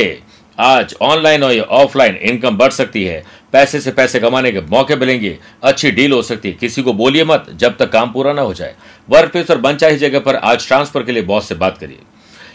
आज 0.58 0.94
ऑनलाइन 1.02 1.42
और 1.44 1.58
ऑफलाइन 1.58 2.16
इनकम 2.24 2.56
बढ़ 2.56 2.72
सकती 2.72 3.04
है। 3.04 3.22
पैसे 3.52 3.80
से 3.80 3.92
पैसे 3.92 4.20
कमाने 4.20 4.52
के 4.52 4.60
मौके 4.62 4.96
मिलेंगे, 4.96 5.36
अच्छी 5.62 5.90
डील 5.90 6.12
हो 6.12 6.22
सकती 6.22 6.48
है। 6.48 6.54
किसी 6.54 6.82
को 6.82 6.92
बोलिए 6.94 7.24
मत, 7.24 7.46
जब 7.52 7.76
तक 7.76 7.92
काम 7.92 8.12
पूरा 8.12 8.32
ना 8.32 8.42
हो 8.42 8.54
जाए। 8.54 8.74
वर्क 9.08 9.32
प्लेस 9.32 9.50
और 9.50 9.58
बनचाही 9.60 9.96
जगह 9.98 10.20
पर 10.20 10.36
आज 10.36 10.66
ट्रांसफ़र 10.68 11.02
के 11.02 11.12
लिए 11.12 11.22
बॉस 11.24 11.48
से 11.48 11.54
बात 11.56 11.78
करिए। 11.78 11.98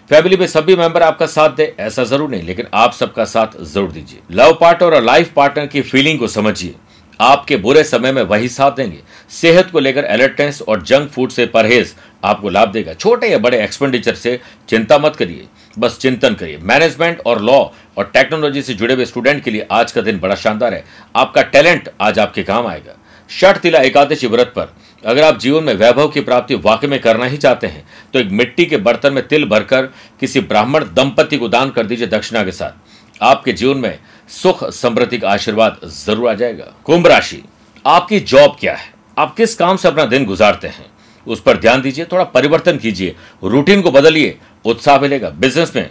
फैमिली 0.10 0.38
में 0.38 0.48
सभी 0.50 0.76
मेंबर 0.76 1.04
आपका 1.04 1.26
साथ 1.28 1.50
दे, 1.50 1.74
ऐसा 1.80 2.04
ज़रूर 2.04 2.30
नहीं, 2.30 2.44
लेकिन 2.44 2.68
आप 2.74 2.94
सबका 2.94 3.26
साथ 3.28 3.62
ज़रूर 3.64 3.92
दीजिए। 3.92 4.20
लव 4.34 4.58
पार्टनर 4.62 4.96
और 4.96 5.04
लाइफ 5.04 5.34
पार्टनर 5.34 5.68
की 5.68 5.82
फीलिंग 5.84 6.20
को 6.20 6.28
समझिए। 6.30 6.76
आपके 7.22 7.58
बुरे 7.58 7.84
समय 7.84 8.12
में 8.12 8.22
वही 8.24 8.48
साथ 8.50 8.72
देंगे। 8.72 9.00
सेहत 9.32 9.70
को 9.72 9.80
लेकर 9.80 10.04
अलर्टनेस 10.04 10.62
और 10.62 10.82
जंक 10.82 11.10
फ़ूड 11.10 11.30
से 11.30 11.46
परहेज 11.46 11.94
आपको 12.24 12.50
लाभ 12.50 12.72
देगा। 12.72 12.94
छोटे 12.94 13.28
या 13.28 13.38
बड़े 13.38 13.64
एक्सपेंडिचर 13.64 14.16
से 14.16 14.40
चिंता 14.70 14.98
मत 14.98 15.16
करिए। 15.16 15.46
बस 15.80 15.98
चिंतन 15.98 16.34
करिए। 16.34 16.58
मैनेजमेंट 16.58 17.22
और 17.26 17.42
लॉ 17.42 17.58
और 17.98 18.10
टेक्नोलॉजी 18.14 18.62
से 18.62 18.74
जुड़े 18.74 18.94
हुए 18.94 19.06
स्टूडेंट 19.06 19.44
के 19.44 19.52
लिए 19.52 19.68
आज 19.72 19.92
का 19.92 20.02
दिन 20.02 20.20
बड़ा 20.20 20.36
शानदार 20.36 20.74
है। 20.74 20.84
आपका 21.16 21.42
टैलेंट 21.44 21.90
आज 22.02 22.20
आपके 22.20 22.44
काम 22.44 22.68
आएगा। 22.68 22.98
शट 23.30 23.58
तिला, 23.58 23.80
एकादशी 23.80 24.28
व्रत 24.28 24.54
पर 24.56 24.74
अगर 25.04 25.24
आप 25.24 25.38
जीवन 25.40 25.64
में 25.64 25.74
वैभव 25.74 26.08
की 26.08 26.22
प्राप्ति 26.22 26.56
वाकई 26.56 26.88
में 26.88 27.00
करना 27.02 27.26
ही 27.26 27.38
चाहते 27.38 27.68
हैं 27.68 27.84
तो 28.14 28.20
एक 28.20 28.30
मिट्टी 28.32 28.66
के 28.66 28.78
बर्तन 28.78 29.14
में 29.14 29.28
तिल 29.28 29.46
भरकर 29.46 29.86
किसी 30.20 30.40
ब्राह्मण 30.42 30.84
दंपति 30.94 31.38
को 31.38 31.48
दान 31.48 31.70
कर 31.70 31.86
दीजिए 31.86 32.08
दक्षिणा 32.08 32.44
के 32.44 32.52
साथ। 32.52 33.24
आपके 33.24 33.54
जीवन 33.54 33.78
में 33.78 34.00
सुख 34.32 34.64
समृद्धि 34.72 35.18
का 35.18 35.30
आशीर्वाद 35.30 35.80
ज़रूर 35.86 36.30
आ 36.30 36.34
जाएगा। 36.34 36.74
कुंभ 36.86 37.08
राशि, 37.08 37.44
आपकी 37.86 38.20
जॉब 38.22 38.56
क्या 38.60 38.76
है? 38.76 38.94
आप 39.18 39.36
किस 39.36 39.56
काम 39.56 39.78
से 39.78 39.88
अपना 39.88 40.06
दिन 40.06 40.26
गुजारते 40.26 40.68
हैं? 40.68 40.86
उस 41.28 41.42
पर 41.42 41.58
ध्यान 41.58 41.82
दीजिए, 41.82 42.06
थोड़ा 42.06 42.24
परिवर्तन 42.26 42.78
कीजिए 42.78 43.16
रूटीन 43.44 43.82
को 43.82 43.92
बदलिए, 43.92 44.38
उत्साह 44.66 45.00
मिलेगा। 45.00 45.30
बिज़नेस 45.32 45.76
में 45.76 45.90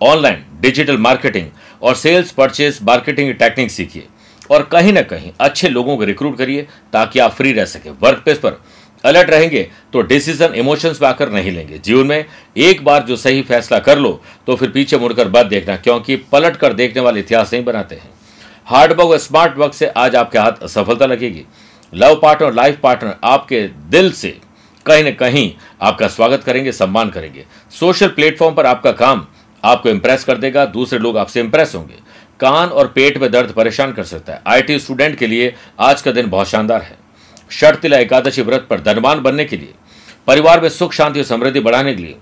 ऑनलाइन 0.00 0.44
डिजिटल 0.60 0.96
मार्केटिंग 0.98 1.48
और 1.82 1.94
सेल्स 1.94 2.30
परचेस 2.32 2.78
मार्केटिंग 2.82 3.28
की 3.28 3.34
टेक्निक 3.34 3.70
सीखिए 3.70 4.06
और 4.50 4.62
कहीं 4.62 4.92
ना 4.92 5.02
कहीं 5.02 5.30
अच्छे 5.40 5.68
लोगों 5.68 5.96
को 5.96 6.04
रिक्रूट 6.04 6.36
करिए 6.38 6.66
ताकि 6.92 7.18
आप 7.18 7.32
फ्री 7.32 7.52
रह 7.52 7.64
सके। 7.64 7.90
वर्क 7.90 8.22
प्लेस 8.24 8.38
पर 8.38 8.60
अलर्ट 9.04 9.30
रहेंगे 9.30 9.62
तो 9.92 10.02
डिसीज़न 10.02 10.54
इमोशंस 10.54 11.00
में 11.02 11.08
आकर 11.08 11.30
नहीं 11.30 11.52
लेंगे। 11.52 11.78
जीवन 11.78 12.06
में 12.06 12.24
एक 12.58 12.84
बार 12.84 13.02
जो 13.02 13.16
सही 13.16 13.42
फैसला 13.42 13.78
कर 13.80 13.98
लो 13.98 14.20
तो 14.46 14.56
फिर 14.56 14.70
पीछे 14.70 14.98
मुड़कर 14.98 15.28
बद 15.28 15.46
देखना, 15.46 15.76
क्योंकि 15.76 16.16
पलट 16.32 16.56
कर 16.56 16.72
देखने 16.72 17.02
वाले 17.02 17.20
इतिहास 17.20 17.52
नहीं 17.52 17.64
बनाते 17.64 17.94
हैं। 17.94 18.10
हार्ड 18.66 18.92
वर्क 18.92 19.10
और 19.10 19.18
स्मार्ट 19.18 19.56
वर्क 19.58 19.74
से 19.74 19.86
आज 19.88 20.16
आपके 20.16 20.38
हाथ 20.38 20.66
सफलता 20.68 21.06
लगेगी। 21.06 21.44
लव 21.92 22.14
पार्टनर 22.14 22.52
लाइफ 22.54 22.78
पार्टनर 22.82 23.14
आपके 23.24 23.60
दिल 23.90 24.12
से 24.12 24.36
कहीं 24.86 25.04
ना 25.04 25.10
कहीं 25.12 25.50
आपका 25.82 26.08
स्वागत 26.08 26.42
करेंगे, 26.42 26.72
सम्मान 26.72 27.10
करेंगे। 27.10 27.44
सोशल 27.72 28.08
प्लेटफॉर्म 28.10 28.54
पर 28.54 28.66
आपका 28.66 28.92
काम 28.92 29.26
आपको 29.62 29.88
इंप्रेस 29.88 30.24
कर 30.24 30.38
देगा, 30.38 30.64
दूसरे 30.66 30.98
लोग 30.98 31.18
आपसे 31.18 31.40
इंप्रेस 31.40 31.74
होंगे। 31.74 32.00
कान 32.40 32.68
और 32.68 32.86
पेट 32.86 33.18
में 33.18 33.30
दर्द 33.30 33.50
परेशान 33.52 33.92
कर 33.92 34.04
सकता 34.04 34.32
है। 34.32 34.42
आईटी 34.46 34.78
स्टूडेंट 34.78 35.18
के 35.18 35.26
लिए 35.26 35.54
आज 35.80 36.02
का 36.02 36.12
दिन 36.12 36.30
बहुत 36.30 36.48
शानदार 36.48 36.82
है। 36.82 36.96
शर्तिला 37.52 37.98
एकादशी 37.98 38.42
व्रत 38.42 38.66
पर 38.70 38.80
धनवान 38.80 39.20
बनने 39.20 39.44
के 39.44 39.56
लिए, 39.56 39.74
परिवार 40.26 40.60
में 40.60 40.68
सुख, 40.68 40.92
शांति 40.92 41.20
और 41.20 41.26
समृद्धि 41.26 41.60
बढ़ाने 41.60 41.94
के 41.94 42.02
लिए, 42.02 42.16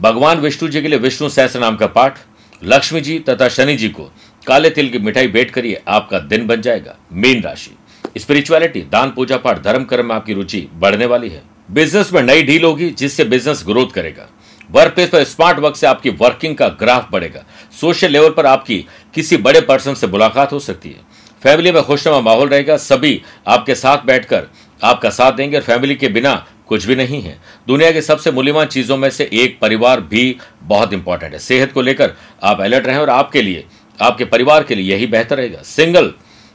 भगवान 0.00 0.38
विष्णु 0.38 0.68
जी 0.68 0.82
के 0.82 0.88
लिए 0.88 0.98
विष्णु 0.98 1.28
सहस्र 1.28 1.60
नाम 1.60 1.76
का 1.76 1.86
पाठ, 1.86 2.18
लक्ष्मी 2.62 3.00
जी 3.00 3.18
तथा 3.18 3.48
शनि 3.48 3.76
जी 3.76 3.88
को 3.88 4.10
काले 4.46 4.70
तिल 4.70 4.88
की 4.88 4.98
मिठाई 4.98 5.26
भेंट 5.26 5.50
करिए 5.50 5.82
आपका 5.88 6.18
दिन 6.18 6.46
बन 6.46 6.60
जाएगा, 6.60 6.96
मीन 7.12 7.42
राशि। 7.42 7.76
स्पिरिचुअलिटी 8.18 8.80
दान, 8.82 9.10
पूजा 9.10 9.36
पाठ, 9.36 9.62
धर्म, 9.62 9.84
कर्म 9.84 10.06
में 10.06 10.14
आपकी 10.14 10.32
रुचि 10.32 10.68
बढ़ने 10.74 11.06
वाली 11.06 11.28
है। 11.28 11.42
बिज़नेस 11.70 12.12
में 12.12 12.22
नई 12.22 12.42
डील 12.42 12.64
होगी 12.64 12.90
जिससे 12.90 13.24
बिज़नेस 13.24 13.62
ग्रोथ 13.66 13.86
करेगा। 13.86 14.28
वर्क 14.70 14.94
प्लेस 14.94 15.08
पर 15.08 15.24
स्मार्ट 15.24 15.58
वर्क 15.58 15.76
से 15.76 15.86
आपकी 15.86 16.10
वर्किंग 16.10 16.56
का 16.56 16.68
ग्राफ 16.68 17.08
बढ़ेगा। 17.12 17.44
सोशल 17.80 18.10
लेवल 18.10 18.30
पर 18.30 18.46
आपकी 18.46 18.78
किसी 19.14 19.36
बड़े 19.36 19.60
पर्सन 19.60 19.94
से 19.94 20.06
मुलाकात 20.06 20.52
हो 20.52 20.58
सकती 20.58 20.88
है। 20.88 21.00
फैमिली 21.42 21.72
में 21.72 21.82
खुशनुमा 21.82 22.20
माहौल 22.20 22.48
रहेगा, 22.48 22.76
सभी 22.76 23.20
आपके 23.46 23.74
साथ 23.74 24.04
बैठकर 24.04 24.46
आपका 24.80 25.10
साथ 25.10 25.32
देंगे 25.32 25.56
और 25.56 25.62
फैमिली 25.62 25.94
के 25.94 26.08
बिना 26.08 26.34
कुछ 26.66 26.84
भी 26.86 26.96
नहीं 26.96 27.20
है। 27.22 27.36
दुनिया 27.68 27.90
की 27.92 28.00
सबसे 28.02 28.30
मूल्यवान 28.30 28.66
चीज़ों 28.66 28.96
में 28.96 29.08
से 29.10 29.28
एक 29.32 29.58
परिवार 29.60 30.00
भी 30.02 30.36
बहुत 30.62 30.92
इंपॉर्टेंट 30.92 31.32
है। 31.32 31.38
सेहत 31.38 31.72
को 31.72 31.82
लेकर 31.82 32.12
आप 32.42 32.60
अलर्ट 32.60 32.86
रहें 32.86 32.98
और 32.98 33.10
आपके 33.10 33.42
लिए, 33.42 33.64
आपके 33.98 34.24
परिवार 34.24 34.62
के 34.62 34.74
लिए 34.74 34.92
यही 34.92 35.06
बेहतर 35.06 35.36
रहेगा। 35.36 35.62
सिंगल 35.62 36.12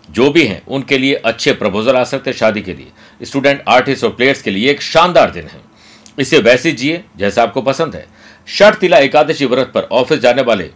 जो 0.09 0.29
भी 0.31 0.43
हैं, 0.43 0.61
उनके 0.65 0.97
लिए 0.97 1.13
अच्छे 1.15 1.53
प्रपोजल 1.53 1.95
आ 1.95 2.03
सकते 2.03 2.29
हैं 2.29 2.37
शादी 2.37 2.61
के 2.61 2.73
लिए। 2.73 3.25
स्टूडेंट 3.25 3.63
आर्टिस्ट 3.67 4.03
और 4.03 4.09
प्लेयर्स 4.09 4.41
के 4.41 4.51
लिए 4.51 4.71
एक 4.71 4.81
शानदार 4.81 5.31
दिन 5.31 5.47
है। 5.47 5.61
इसे 6.19 6.39
वैसे 6.39 6.71
जिए 6.71 7.03
जैसा 7.17 7.43
आपको 7.43 7.61
पसंद 7.61 7.95
है। 7.95 8.05
शर्त 8.47 8.79
तिला 8.79 8.97
एकादशी 8.97 9.45
व्रत 9.45 9.71
पर 9.75 9.87
ऑफ़िस 9.91 10.19
जाने 10.19 10.41
वाले 10.41 10.69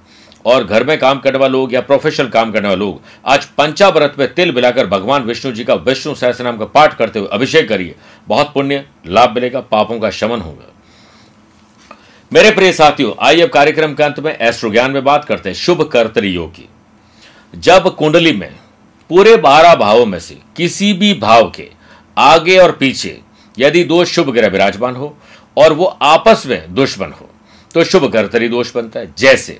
और 0.45 0.63
घर 0.63 0.83
में 0.83 0.97
काम 0.99 1.19
करने 1.19 1.37
वाले 1.37 1.51
लोग 1.51 1.73
या 1.73 1.81
प्रोफेशनल 1.81 2.27
काम 2.27 2.51
करने 2.51 2.67
वाले 2.67 2.79
लोग, 2.79 3.01
आज 3.25 3.45
पंचाव्रत 3.47 4.15
में 4.19 4.33
तिल 4.33 4.51
मिलाकर 4.55 4.87
भगवान 4.87 5.23
विष्णु 5.23 5.51
जी 5.51 5.63
का 5.63 5.73
विष्णु 5.73 6.15
सहस्त्र 6.15 6.43
नाम 6.43 6.57
का 6.57 6.65
पाठ 6.65 6.97
करते 6.97 7.19
हुए 7.19 7.29
अभिषेक 7.31 7.69
करिए। 7.69 7.95
बहुत 8.27 8.51
पुण्य, 8.53 8.85
लाभ 9.07 9.35
मिलेगा, 9.35 9.59
पापों 9.61 9.99
का 9.99 10.09
शमन 10.09 10.41
होगा। 10.41 10.67
मेरे 12.31 12.51
प्रिय 12.51 12.71
साथियों, 12.73 13.13
आइए 13.19 13.41
अब 13.41 13.49
कार्यक्रम 13.49 13.93
के 13.93 14.03
अंत 14.03 14.19
में 14.19 14.35
एस्ट्रो 14.37 14.69
ज्ञान 14.69 14.91
में 14.91 15.03
बात 15.03 15.25
करते 15.25 15.49
हैं। 15.49 15.55
शुभ 15.55 15.81
कर्तरी 15.83 16.29
योग। 16.29 16.51
की 16.51 16.67
जब 17.53 17.95
कुंडली 17.95 18.31
में, 18.31 18.51
पूरे 19.09 19.35
बारह 19.37 19.75
भावों 19.75 20.05
में 20.05 20.19
से 20.19 20.37
किसी 20.57 20.91
भी 20.93 21.13
भाव 21.13 21.49
के 21.49 21.69
आगे 22.17 22.57
और 22.57 22.71
पीछे 22.71 23.19
यदि 23.57 23.83
दो 23.83 24.03
शुभ 24.05 24.29
ग्रह 24.29 24.47
विराजमान 24.47 24.95
हो 24.95 25.15
और 25.57 25.73
वो 25.73 25.85
आपस 25.85 26.43
में 26.47 26.73
दुश्मन 26.73 27.11
हो 27.11 27.29
तो 27.73 27.83
शुभ 27.83 28.11
कर्तरी 28.13 28.47
दोष 28.49 28.73
बनता 28.75 28.99
है। 28.99 29.13
जैसे 29.17 29.59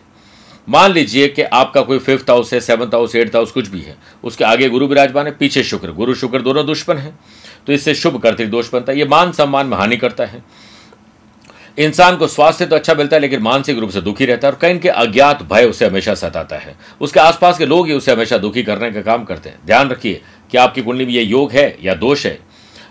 मान 0.68 0.92
लीजिए 0.92 1.28
कि 1.28 1.42
आपका 1.42 1.82
कोई 1.82 2.00
फिफ्थ 2.00 2.30
हाउस 2.30 2.54
है 2.54 2.60
सेवंथ 2.60 2.94
हाउस 2.94 3.16
एट्थ 3.16 3.36
हाउस 3.36 3.52
कुछ 3.52 3.68
भी 3.68 3.82
है। 3.82 3.96
उसके 4.24 4.44
आगे 4.44 4.70
गुरु 4.70 4.88
विराजमान 4.88 5.26
है, 5.26 5.32
पीछे 5.32 5.64
शुक्र। 5.64 5.92
गुरु, 5.92 6.14
शुक्र 6.14 6.42
दोनों 6.42 6.66
दुश्मन 6.66 6.98
है। 6.98 7.14
तो 7.68 7.74
इससे 7.74 7.96
शुभ 7.96 8.22
कर्तरी 8.22 8.46
दोष 8.46 8.72
बनता 8.74 8.92
है। 8.92 8.98
ये 9.00 9.06
मान 9.06 9.32
सम्मान 9.32 9.68
में 9.68 9.78
हानि 9.78 9.98
करता 9.98 10.26
है। 10.26 10.44
इंसान 11.78 12.18
को 12.18 12.28
स्वास्थ्य 12.28 12.66
तो 12.66 12.76
अच्छा 12.76 12.94
मिलता 12.94 13.16
है, 13.16 13.22
लेकिन 13.22 13.42
मानसिक 13.42 13.78
रूप 13.80 13.90
से 13.90 14.02
दुखी 14.02 14.26
रहता 14.26 14.48
है 14.48 14.54
और 14.54 14.60
कहीं 14.60 14.80
के 14.80 14.90
अज्ञात 14.90 15.44
भय 15.44 15.66
उसे 15.66 15.86
हमेशा 15.86 16.14
सताता 16.16 16.56
है। 16.56 16.76
उसके 17.02 17.20
आसपास 17.20 17.58
के 17.58 17.66
लोग 17.66 17.88
ही 17.88 17.94
उसे 17.94 18.12
हमेशा 18.12 18.38
दुखी 18.38 18.64
करने 18.64 18.92
का 18.92 19.02
काम 19.02 19.24
करते 19.24 19.50
हैं। 19.50 19.60
ध्यान 19.66 19.90
रखिए 19.90 20.22
कि 20.52 20.58
आपकी 20.58 20.82
कुंडली 20.82 21.06
में 21.06 21.14
ये 21.14 21.24
योग 21.24 21.52
है 21.52 21.78
या 21.84 21.94
दोष 21.96 22.26
है। 22.26 22.38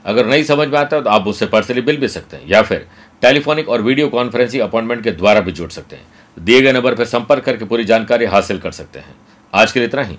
अगर 0.05 0.27
नहीं 0.27 0.45
समझ 0.45 0.69
में 0.69 0.79
आता 0.79 0.97
है 0.97 1.03
तो 1.03 1.11
आप 1.11 1.27
उससे 1.27 1.47
पर्सनली 1.47 1.81
बिल 1.81 1.97
भी 1.97 2.09
सकते 2.09 2.37
हैं 2.37 2.49
या 2.49 2.63
फिर 2.63 2.87
टेलीफोनिक 3.23 3.69
और 3.69 3.83
वीडियो 3.83 4.09
कॉन्फ्रेंसिंग 4.09 4.63
अपॉइंटमेंट 4.63 5.03
के 5.05 5.11
द्वारा 5.13 5.41
भी 5.41 5.53
जुड़ 5.53 5.71
सकते 5.71 5.97
हैं। 5.97 6.20
दिए 6.41 6.61
गए 6.63 6.73
नंबर 6.73 6.95
पर 6.95 7.05
संपर्क 7.05 7.45
करके 7.45 7.65
पूरी 7.65 7.85
जानकारी 7.85 8.25
हासिल 8.25 8.59
कर 8.59 8.71
सकते 8.73 8.99
हैं। 8.99 9.15
आज 9.53 9.73
के 9.73 9.81
लिए 9.81 9.89
इतना 9.89 10.03
ही। 10.03 10.17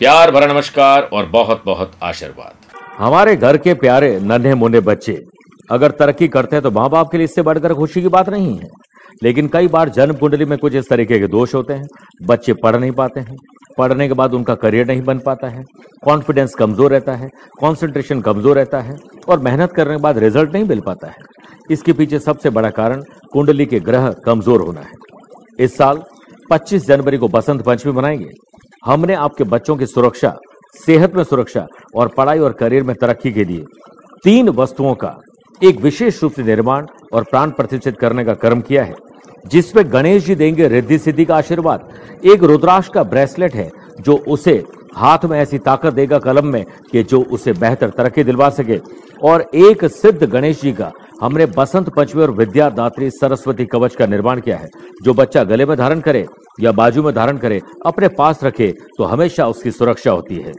प्यार 0.00 0.30
भरा 0.30 0.46
नमस्कार 0.46 1.02
और 1.02 1.26
बहुत 1.26 1.62
बहुत 1.64 1.92
आशीर्वाद। 2.02 2.76
हमारे 2.98 3.34
घर 3.36 3.56
के 3.56 3.74
प्यारे 3.74 4.18
नन्हे 4.20 4.54
मुन्ने 4.54 4.80
बच्चे, 4.82 5.18
अगर 5.70 5.90
तरक्की 5.90 6.28
करते 6.28 6.56
हैं 6.56 6.62
तो 6.62 6.70
माँ 6.70 6.88
बाप 6.90 7.10
के 7.10 7.18
लिए 7.18 7.24
इससे 7.24 7.42
बढ़कर 7.42 7.74
खुशी 7.74 8.02
की 8.02 8.08
बात 8.08 8.28
नहीं 8.28 8.56
है। 8.58 8.68
लेकिन 9.22 9.48
कई 9.48 9.68
बार 9.68 9.88
जन्म 9.90 10.14
कुंडली 10.14 10.44
में 10.44 10.56
कुछ 10.58 10.74
इस 10.74 10.88
तरीके 10.88 11.18
के 11.18 11.26
दोष 11.28 11.54
होते 11.54 11.72
हैं। 11.72 11.86
बच्चे 12.22 12.52
पढ़ 12.54 12.76
नहीं 12.76 12.92
पाते 12.92 13.20
हैं। 13.20 13.36
पढ़ने 13.78 14.06
के 14.08 14.14
बाद 14.14 14.34
उनका 14.34 14.54
करियर 14.56 14.86
नहीं 14.86 15.02
बन 15.02 15.18
पाता 15.18 15.48
है। 15.48 15.64
कॉन्फिडेंस 16.04 16.54
कमज़ोर 16.54 16.90
रहता 16.90 17.14
है। 17.14 17.28
कॉन्सेंट्रेशन 17.60 18.20
कमज़ोर 18.20 18.56
रहता 18.56 18.80
है 18.80 18.96
और 19.28 19.40
मेहनत 19.40 19.72
करने 19.72 19.96
के 19.96 20.02
बाद 20.02 20.18
रिज़ल्ट 20.18 20.52
नहीं 20.52 20.64
मिल 20.66 20.80
पाता 20.80 21.08
है। 21.08 21.26
इसके 21.70 21.92
पीछे 21.92 22.18
सबसे 22.20 22.50
बड़ा 22.50 22.70
कारण 22.72 23.02
कुंडली 23.32 23.66
के 23.66 23.80
ग्रह 23.82 24.10
कमज़ोर 24.26 24.60
होना 24.60 24.80
है। 24.80 25.06
इस 25.60 25.76
साल 25.76 26.02
25 26.50 26.86
जनवरी 26.86 27.18
को 27.18 27.28
बसंत 27.28 27.62
पंचमी 27.62 27.92
मनाएँगे। 27.92 28.28
हमने 28.86 29.14
आपके 29.14 29.44
बच्चों 29.44 29.76
की 29.76 29.86
सुरक्षा, 29.86 30.36
सेहत 30.86 31.14
में 31.14 31.24
सुरक्षा 31.24 31.66
और 31.96 32.08
पढ़ाई 32.08 32.38
और 32.38 32.52
करियर 32.52 32.82
में 32.82 32.96
तरक्की 33.00 33.32
के 33.32 33.44
लिए 33.44 33.64
तीन 34.24 34.48
वस्तुओं 34.48 34.94
का 34.94 35.14
एक 35.62 35.80
विशेष 35.80 36.22
रूप 36.22 36.32
से 36.32 36.42
निर्माण 36.42 36.86
और 37.12 37.22
प्राण 37.22 37.50
प्रतिष्ठित 37.50 37.98
करने 37.98 38.24
का 38.24 38.34
कर्म 38.34 38.60
किया 38.60 38.84
है, 38.84 38.94
जिसमें 39.46 39.92
गणेश 39.92 40.24
जी 40.24 40.34
देंगे 40.34 40.68
रिद्धि 40.68 40.98
सिद्धि 40.98 41.24
का 41.24 41.36
आशीर्वाद। 41.36 41.92
एक 42.24 42.42
रुद्राक्ष 42.42 42.88
का 42.88 43.02
ब्रेसलेट 43.02 43.54
है, 43.54 43.70
जो 44.00 44.16
उसे 44.28 44.64
हाथ 44.96 45.18
में 45.24 45.40
ऐसी 45.40 45.58
ताकत 45.58 45.92
देगा 45.92 46.18
कलम 46.18 46.46
में 46.46 46.64
कि 46.92 47.02
जो 47.02 47.22
उसे 47.22 47.52
बेहतर 47.52 47.90
तरक्की 47.90 48.24
दिलवा 48.24 48.50
सके। 48.50 48.80
और 49.22 49.50
एक 49.54 49.84
सिद्ध 49.84 50.24
गणेश 50.24 50.62
जी 50.62 50.72
का 50.72 50.92
हमने 51.20 51.46
बसंत 51.48 51.88
पंचमी 51.88 52.22
और 52.22 52.30
विद्यादात्री 52.30 53.10
सरस्वती 53.10 53.64
कवच 53.66 53.94
का 53.94 54.06
निर्माण 54.06 54.40
किया 54.40 54.56
है। 54.56 54.68
जो 55.04 55.14
बच्चा 55.14 55.44
गले 55.44 55.66
में 55.66 55.76
धारण 55.76 56.00
करे 56.00 56.26
या 56.60 56.72
बाजू 56.72 57.02
में 57.02 57.14
धारण 57.14 57.36
करे, 57.36 57.60
अपने 57.86 58.08
पास 58.08 58.44
रखे 58.44 58.72
तो 58.98 59.04
हमेशा 59.04 59.46
उसकी 59.46 59.70
सुरक्षा 59.70 60.10
होती 60.10 60.36
है। 60.36 60.52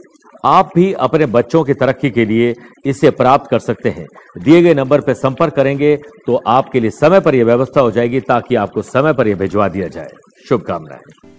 आप 0.44 0.70
भी 0.74 0.92
अपने 0.98 1.26
बच्चों 1.28 1.62
की 1.64 1.74
तरक्की 1.74 2.10
के 2.10 2.24
लिए 2.24 2.54
इसे 2.86 3.10
प्राप्त 3.12 3.50
कर 3.50 3.58
सकते 3.58 3.88
हैं। 3.88 4.06
दिए 4.38 4.62
गए 4.62 4.74
नंबर 4.74 5.00
पर 5.00 5.14
संपर्क 5.14 5.54
करेंगे 5.54 5.96
तो 6.26 6.40
आपके 6.48 6.80
लिए 6.80 6.90
समय 6.90 7.20
पर 7.20 7.34
यह 7.34 7.44
व्यवस्था 7.44 7.80
हो 7.80 7.90
जाएगी 7.90 8.20
ताकि 8.20 8.54
आपको 8.54 8.82
समय 8.84 9.12
पर 9.12 9.28
यह 9.28 9.36
भिजवा 9.36 9.68
दिया 9.68 9.88
जाए। 9.88 10.08
शुभकामनाएँ। 10.48 11.38